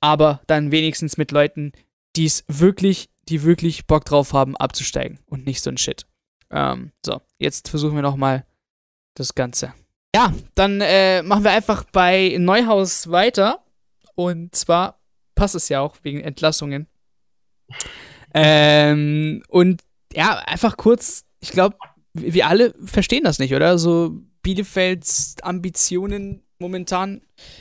[0.00, 1.72] Aber dann wenigstens mit Leuten,
[2.16, 6.06] die es wirklich, die wirklich Bock drauf haben, abzusteigen und nicht so ein Shit.
[6.50, 8.44] Ähm, so, jetzt versuchen wir nochmal
[9.14, 9.72] das Ganze.
[10.16, 13.62] Ja, dann äh, machen wir einfach bei Neuhaus weiter.
[14.14, 14.98] Und zwar
[15.34, 16.86] passt es ja auch wegen Entlassungen.
[18.32, 19.82] Ähm, und
[20.14, 21.76] ja, einfach kurz, ich glaube,
[22.14, 23.76] wir alle verstehen das nicht, oder?
[23.76, 27.20] So Bielefelds Ambitionen momentan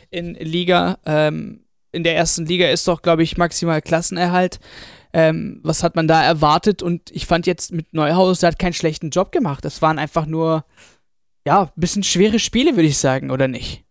[0.10, 4.62] in Liga, ähm, in der ersten Liga ist doch, glaube ich, maximal Klassenerhalt.
[5.12, 6.82] Ähm, was hat man da erwartet?
[6.82, 9.66] Und ich fand jetzt mit Neuhaus, er hat keinen schlechten Job gemacht.
[9.66, 10.64] Das waren einfach nur
[11.46, 13.86] ja, ein bisschen schwere Spiele, würde ich sagen, oder nicht?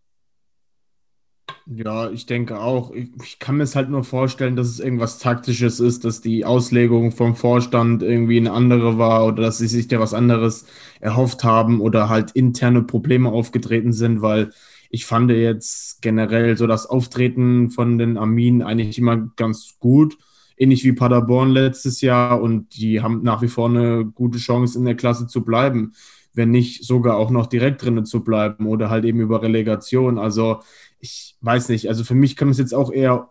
[1.66, 2.92] Ja, ich denke auch.
[2.92, 6.44] Ich, ich, kann mir es halt nur vorstellen, dass es irgendwas Taktisches ist, dass die
[6.44, 10.66] Auslegung vom Vorstand irgendwie eine andere war oder dass sie sich da was anderes
[11.00, 14.50] erhofft haben oder halt interne Probleme aufgetreten sind, weil
[14.90, 20.18] ich fand jetzt generell so das Auftreten von den Arminen eigentlich immer ganz gut,
[20.58, 24.84] ähnlich wie Paderborn letztes Jahr und die haben nach wie vor eine gute Chance in
[24.84, 25.94] der Klasse zu bleiben,
[26.34, 30.18] wenn nicht sogar auch noch direkt drinnen zu bleiben oder halt eben über Relegation.
[30.18, 30.60] Also
[30.98, 33.30] ich weiß nicht, also für mich kann es jetzt auch eher,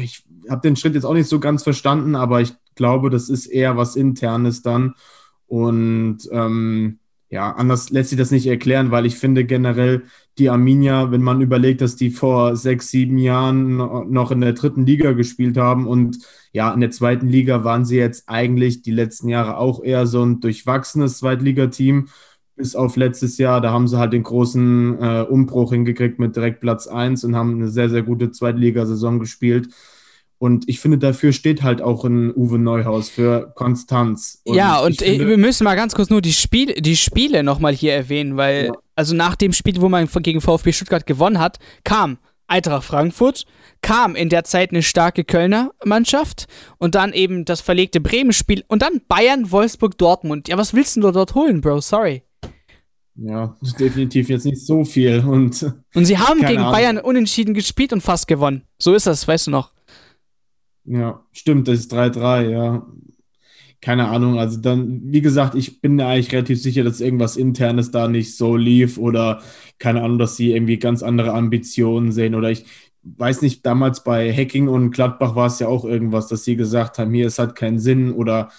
[0.00, 3.46] ich habe den Schritt jetzt auch nicht so ganz verstanden, aber ich glaube, das ist
[3.46, 4.94] eher was Internes dann.
[5.46, 6.98] Und ähm,
[7.28, 10.04] ja, anders lässt sich das nicht erklären, weil ich finde generell
[10.38, 14.86] die Arminia, wenn man überlegt, dass die vor sechs, sieben Jahren noch in der dritten
[14.86, 16.18] Liga gespielt haben und
[16.52, 20.24] ja, in der zweiten Liga waren sie jetzt eigentlich die letzten Jahre auch eher so
[20.24, 22.08] ein durchwachsenes Zweitligateam
[22.56, 23.60] bis auf letztes Jahr.
[23.60, 27.54] Da haben sie halt den großen äh, Umbruch hingekriegt mit direkt Platz 1 und haben
[27.54, 29.68] eine sehr, sehr gute Zweitligasaison gespielt.
[30.38, 34.42] Und ich finde, dafür steht halt auch ein Uwe Neuhaus für Konstanz.
[34.44, 37.42] Und ja, und äh, finde, wir müssen mal ganz kurz nur die, Spiel, die Spiele
[37.42, 38.72] nochmal hier erwähnen, weil, ja.
[38.94, 42.18] also nach dem Spiel, wo man gegen VfB Stuttgart gewonnen hat, kam
[42.48, 43.44] Eintracht Frankfurt,
[43.82, 46.46] kam in der Zeit eine starke Kölner Mannschaft
[46.78, 50.48] und dann eben das verlegte Bremen-Spiel und dann Bayern, Wolfsburg, Dortmund.
[50.48, 51.80] Ja, was willst du dort holen, Bro?
[51.80, 52.22] Sorry.
[53.16, 55.20] Ja, definitiv jetzt nicht so viel.
[55.20, 56.72] Und, und sie haben gegen Ahnung.
[56.72, 58.62] Bayern unentschieden gespielt und fast gewonnen.
[58.78, 59.72] So ist das, weißt du noch.
[60.86, 62.86] Ja, stimmt, das ist 3-3, ja.
[63.80, 67.90] Keine Ahnung, also dann, wie gesagt, ich bin mir eigentlich relativ sicher, dass irgendwas Internes
[67.90, 69.42] da nicht so lief oder
[69.78, 72.64] keine Ahnung, dass sie irgendwie ganz andere Ambitionen sehen oder ich
[73.04, 76.98] weiß nicht, damals bei Hacking und Gladbach war es ja auch irgendwas, dass sie gesagt
[76.98, 78.50] haben, hier, es hat keinen Sinn oder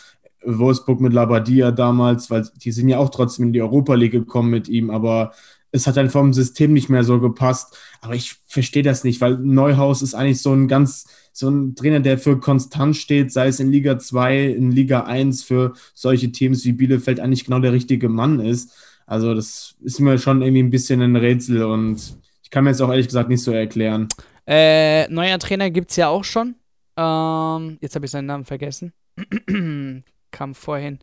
[0.45, 4.51] Wolfsburg mit Labadia damals, weil die sind ja auch trotzdem in die Europa League gekommen
[4.51, 5.33] mit ihm, aber
[5.71, 7.77] es hat dann vom System nicht mehr so gepasst.
[8.01, 11.99] Aber ich verstehe das nicht, weil Neuhaus ist eigentlich so ein ganz, so ein Trainer,
[11.99, 16.65] der für Konstanz steht, sei es in Liga 2, in Liga 1, für solche Teams
[16.65, 18.71] wie Bielefeld eigentlich genau der richtige Mann ist.
[19.05, 22.81] Also das ist mir schon irgendwie ein bisschen ein Rätsel und ich kann mir jetzt
[22.81, 24.07] auch ehrlich gesagt nicht so erklären.
[24.45, 26.55] Äh, neuer Trainer gibt es ja auch schon.
[26.97, 28.93] Ähm, jetzt habe ich seinen Namen vergessen.
[30.31, 30.99] kam vorhin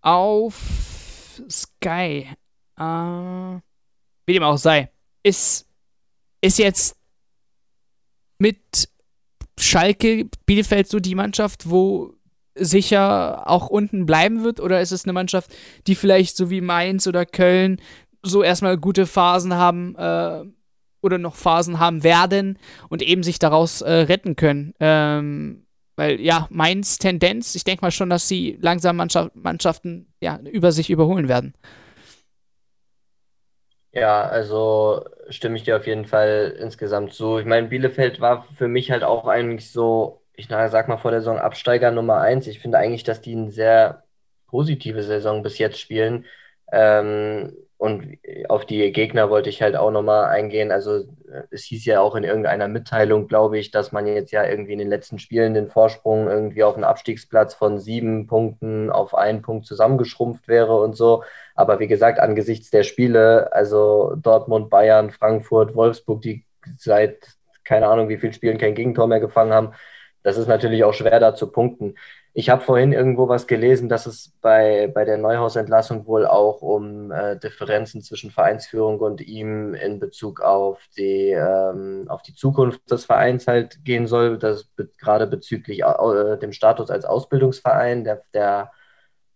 [0.00, 2.26] auf Sky.
[2.78, 3.58] Äh,
[4.28, 4.90] wie dem auch sei.
[5.24, 5.66] Ist,
[6.40, 6.96] ist jetzt
[8.38, 8.88] mit
[9.58, 12.14] Schalke Bielefeld so die Mannschaft, wo
[12.54, 14.60] sicher auch unten bleiben wird?
[14.60, 15.50] Oder ist es eine Mannschaft,
[15.86, 17.80] die vielleicht so wie Mainz oder Köln
[18.22, 20.44] so erstmal gute Phasen haben äh,
[21.00, 22.58] oder noch Phasen haben werden
[22.88, 24.74] und eben sich daraus äh, retten können?
[24.78, 25.64] Ähm,
[25.96, 30.70] weil ja, Mainz Tendenz, ich denke mal schon, dass sie langsam Mannschaft, Mannschaften ja, über
[30.70, 31.54] sich überholen werden.
[33.92, 37.38] Ja, also stimme ich dir auf jeden Fall insgesamt zu.
[37.38, 41.20] Ich meine, Bielefeld war für mich halt auch eigentlich so, ich sag mal vor der
[41.20, 42.46] Saison Absteiger Nummer eins.
[42.46, 44.04] Ich finde eigentlich, dass die eine sehr
[44.46, 46.26] positive Saison bis jetzt spielen.
[46.70, 48.18] Ähm, und
[48.48, 50.72] auf die Gegner wollte ich halt auch nochmal eingehen.
[50.72, 50.98] Also
[51.30, 54.72] äh, es hieß ja auch in irgendeiner Mitteilung, glaube ich, dass man jetzt ja irgendwie
[54.72, 59.42] in den letzten Spielen den Vorsprung irgendwie auf einen Abstiegsplatz von sieben Punkten auf einen
[59.42, 61.22] Punkt zusammengeschrumpft wäre und so.
[61.54, 66.44] Aber wie gesagt, angesichts der Spiele, also Dortmund, Bayern, Frankfurt, Wolfsburg, die
[66.76, 69.74] seit keine Ahnung wie vielen Spielen kein Gegentor mehr gefangen haben,
[70.22, 71.94] das ist natürlich auch schwer da zu punkten.
[72.34, 77.10] Ich habe vorhin irgendwo was gelesen, dass es bei, bei der Neuhaus-Entlassung wohl auch um
[77.10, 83.06] äh, Differenzen zwischen Vereinsführung und ihm in Bezug auf die, ähm, auf die Zukunft des
[83.06, 84.38] Vereins halt gehen soll.
[84.38, 88.04] Das be gerade bezüglich äh, dem Status als Ausbildungsverein.
[88.04, 88.70] Der, der,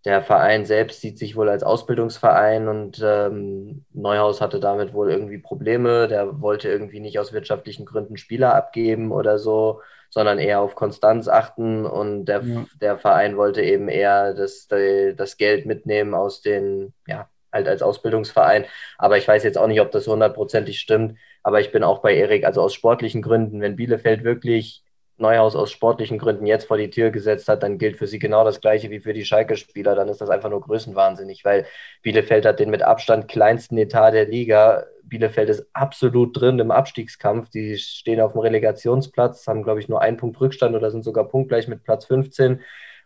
[0.05, 5.39] der Verein selbst sieht sich wohl als Ausbildungsverein und ähm, Neuhaus hatte damit wohl irgendwie
[5.39, 6.09] Probleme.
[6.09, 9.81] Der wollte irgendwie nicht aus wirtschaftlichen Gründen Spieler abgeben oder so
[10.13, 12.67] sondern eher auf Konstanz achten und der, ja.
[12.83, 18.67] der Verein wollte eben eher das, das Geld mitnehmen aus den, ja, halt als Ausbildungsverein.
[18.99, 21.19] Aber ich weiß jetzt auch nicht, ob das hundertprozentig stimmt.
[21.43, 24.85] Aber ich bin auch bei Erik, also aus sportlichen Gründen, wenn Bielefeld wirklich
[25.23, 28.45] Neuhaus aus sportlichen Gründen jetzt vor die Tür gesetzt hat, dann gilt für sie genau
[28.45, 29.95] das Gleiche wie für die Schalke-Spieler.
[29.95, 31.65] Dann ist das einfach nur größenwahnsinnig, weil
[32.03, 34.85] Bielefeld hat den mit Abstand kleinsten Etat der Liga.
[35.05, 37.49] Bielefeld ist absolut drin im Abstiegskampf.
[37.49, 41.29] Die stehen auf dem Relegationsplatz, haben, glaube ich, nur einen Punkt Rückstand oder sind sogar
[41.29, 42.61] punktgleich mit Platz 15.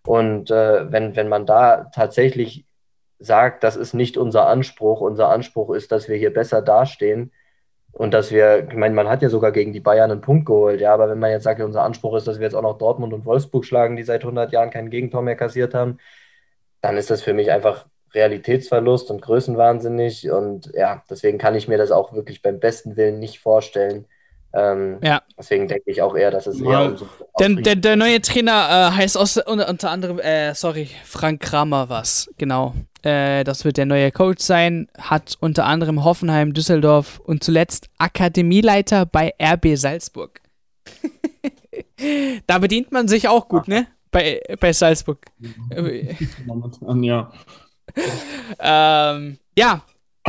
[0.05, 2.64] Und äh, wenn, wenn man da tatsächlich
[3.19, 7.33] sagt, das ist nicht unser Anspruch, unser Anspruch ist, dass wir hier besser dastehen,
[7.97, 10.82] und dass wir, ich meine, man hat ja sogar gegen die Bayern einen Punkt geholt,
[10.82, 13.14] ja, aber wenn man jetzt sagt, unser Anspruch ist, dass wir jetzt auch noch Dortmund
[13.14, 15.97] und Wolfsburg schlagen, die seit 100 Jahren kein Gegentor mehr kassiert haben,
[16.82, 20.30] dann ist das für mich einfach Realitätsverlust und Größenwahnsinnig.
[20.30, 24.05] Und ja, deswegen kann ich mir das auch wirklich beim besten Willen nicht vorstellen,
[24.55, 25.22] Ähm, ja.
[25.38, 27.07] Deswegen denke ich auch eher, dass es eher um so
[27.38, 31.88] der, der, der, neue Trainer äh, heißt aus, unter, unter anderem, äh, sorry, Frank Kramer
[31.90, 32.74] was, genau.
[33.07, 39.07] Äh, das wird der neue Coach sein, hat unter anderem Hoffenheim, Düsseldorf und zuletzt Akademieleiter
[39.07, 40.41] bei RB Salzburg.
[42.49, 43.87] da bedient man sich auch gut, ne?
[44.11, 45.25] Bei, bei Salzburg.
[46.47, 47.31] Momentan, ja.
[48.59, 49.83] ähm, ja,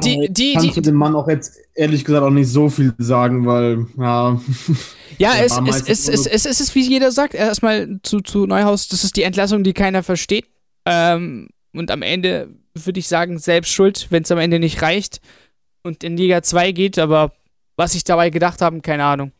[0.03, 2.93] die, die, kannst die, du dem Mann auch jetzt ehrlich gesagt auch nicht so viel
[2.99, 4.39] sagen, weil, ja.
[5.17, 8.87] Ja, es, es, es, es, es, es ist, wie jeder sagt, erstmal zu, zu Neuhaus,
[8.87, 10.45] das ist die Entlassung, die keiner versteht.
[10.85, 12.49] Ähm, und am Ende
[12.85, 15.19] würde ich sagen, selbst schuld, wenn es am Ende nicht reicht
[15.83, 17.33] und in Liga 2 geht, aber
[17.75, 19.31] was ich dabei gedacht habe, keine Ahnung.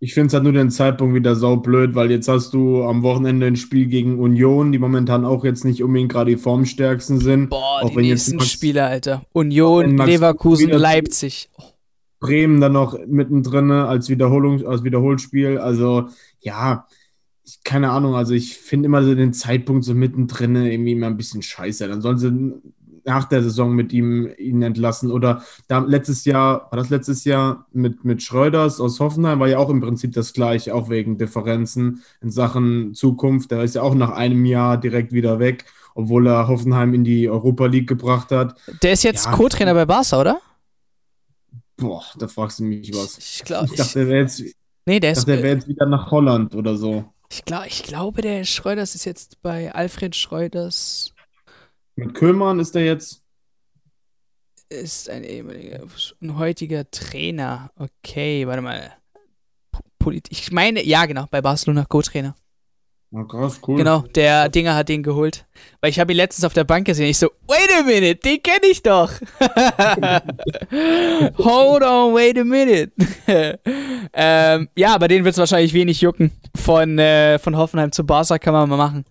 [0.00, 3.02] Ich finde es halt nur den Zeitpunkt wieder sau blöd, weil jetzt hast du am
[3.02, 7.48] Wochenende ein Spiel gegen Union, die momentan auch jetzt nicht unbedingt gerade die formstärksten sind.
[7.48, 9.24] Boah, auch die nächsten Max, Spiele, Alter.
[9.32, 11.48] Union, Leverkusen, Leipzig.
[12.20, 15.58] Bremen dann noch mittendrin als Wiederholung, als Wiederholspiel.
[15.58, 16.08] Also,
[16.40, 16.86] ja,
[17.64, 21.42] keine Ahnung, also ich finde immer so den Zeitpunkt so mittendrin irgendwie immer ein bisschen
[21.42, 21.86] scheiße.
[21.88, 22.54] Dann sollen sie
[23.04, 25.10] nach der Saison mit ihm ihn entlassen.
[25.10, 29.58] Oder da letztes Jahr, war das letztes Jahr mit, mit Schröders aus Hoffenheim, war ja
[29.58, 33.50] auch im Prinzip das gleiche, auch wegen Differenzen in Sachen Zukunft.
[33.50, 37.28] Der ist ja auch nach einem Jahr direkt wieder weg, obwohl er Hoffenheim in die
[37.28, 38.56] Europa League gebracht hat.
[38.82, 40.40] Der ist jetzt ja, Co-Trainer bei Barca, oder?
[41.76, 43.18] Boah, da fragst du mich was.
[43.18, 44.42] Ich, glaub, ich dachte, der wäre jetzt,
[44.86, 47.04] nee, der ist, wär jetzt wieder nach Holland oder so.
[47.30, 51.14] Ich, glaub, ich glaube, der Schröders ist jetzt bei Alfred Schröders
[51.96, 53.22] mit Köhlmann ist er jetzt.
[54.68, 55.86] Ist ein ehemaliger,
[56.20, 57.70] ein heutiger Trainer.
[57.76, 58.96] Okay, warte mal.
[59.98, 62.34] Polit ich meine, ja, genau, bei Barcelona Co-Trainer.
[63.16, 63.76] Oh, krass, cool.
[63.76, 65.46] Genau, der Dinger hat den geholt.
[65.80, 67.10] Weil ich habe ihn letztens auf der Bank gesehen.
[67.10, 69.12] Ich so, wait a minute, den kenne ich doch.
[71.38, 72.90] Hold on, wait a minute.
[74.12, 76.32] ähm, ja, aber den wird es wahrscheinlich wenig jucken.
[76.56, 79.04] Von, äh, von Hoffenheim zu Barca kann man mal machen.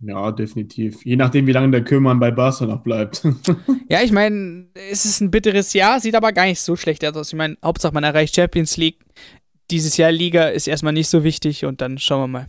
[0.00, 1.04] Ja, definitiv.
[1.04, 3.26] Je nachdem, wie lange der Kümmern bei Barca noch bleibt.
[3.90, 7.28] ja, ich meine, es ist ein bitteres Jahr, sieht aber gar nicht so schlecht aus.
[7.28, 9.04] Ich meine, Hauptsache man erreicht Champions League.
[9.70, 12.48] Dieses Jahr Liga ist erstmal nicht so wichtig und dann schauen wir mal.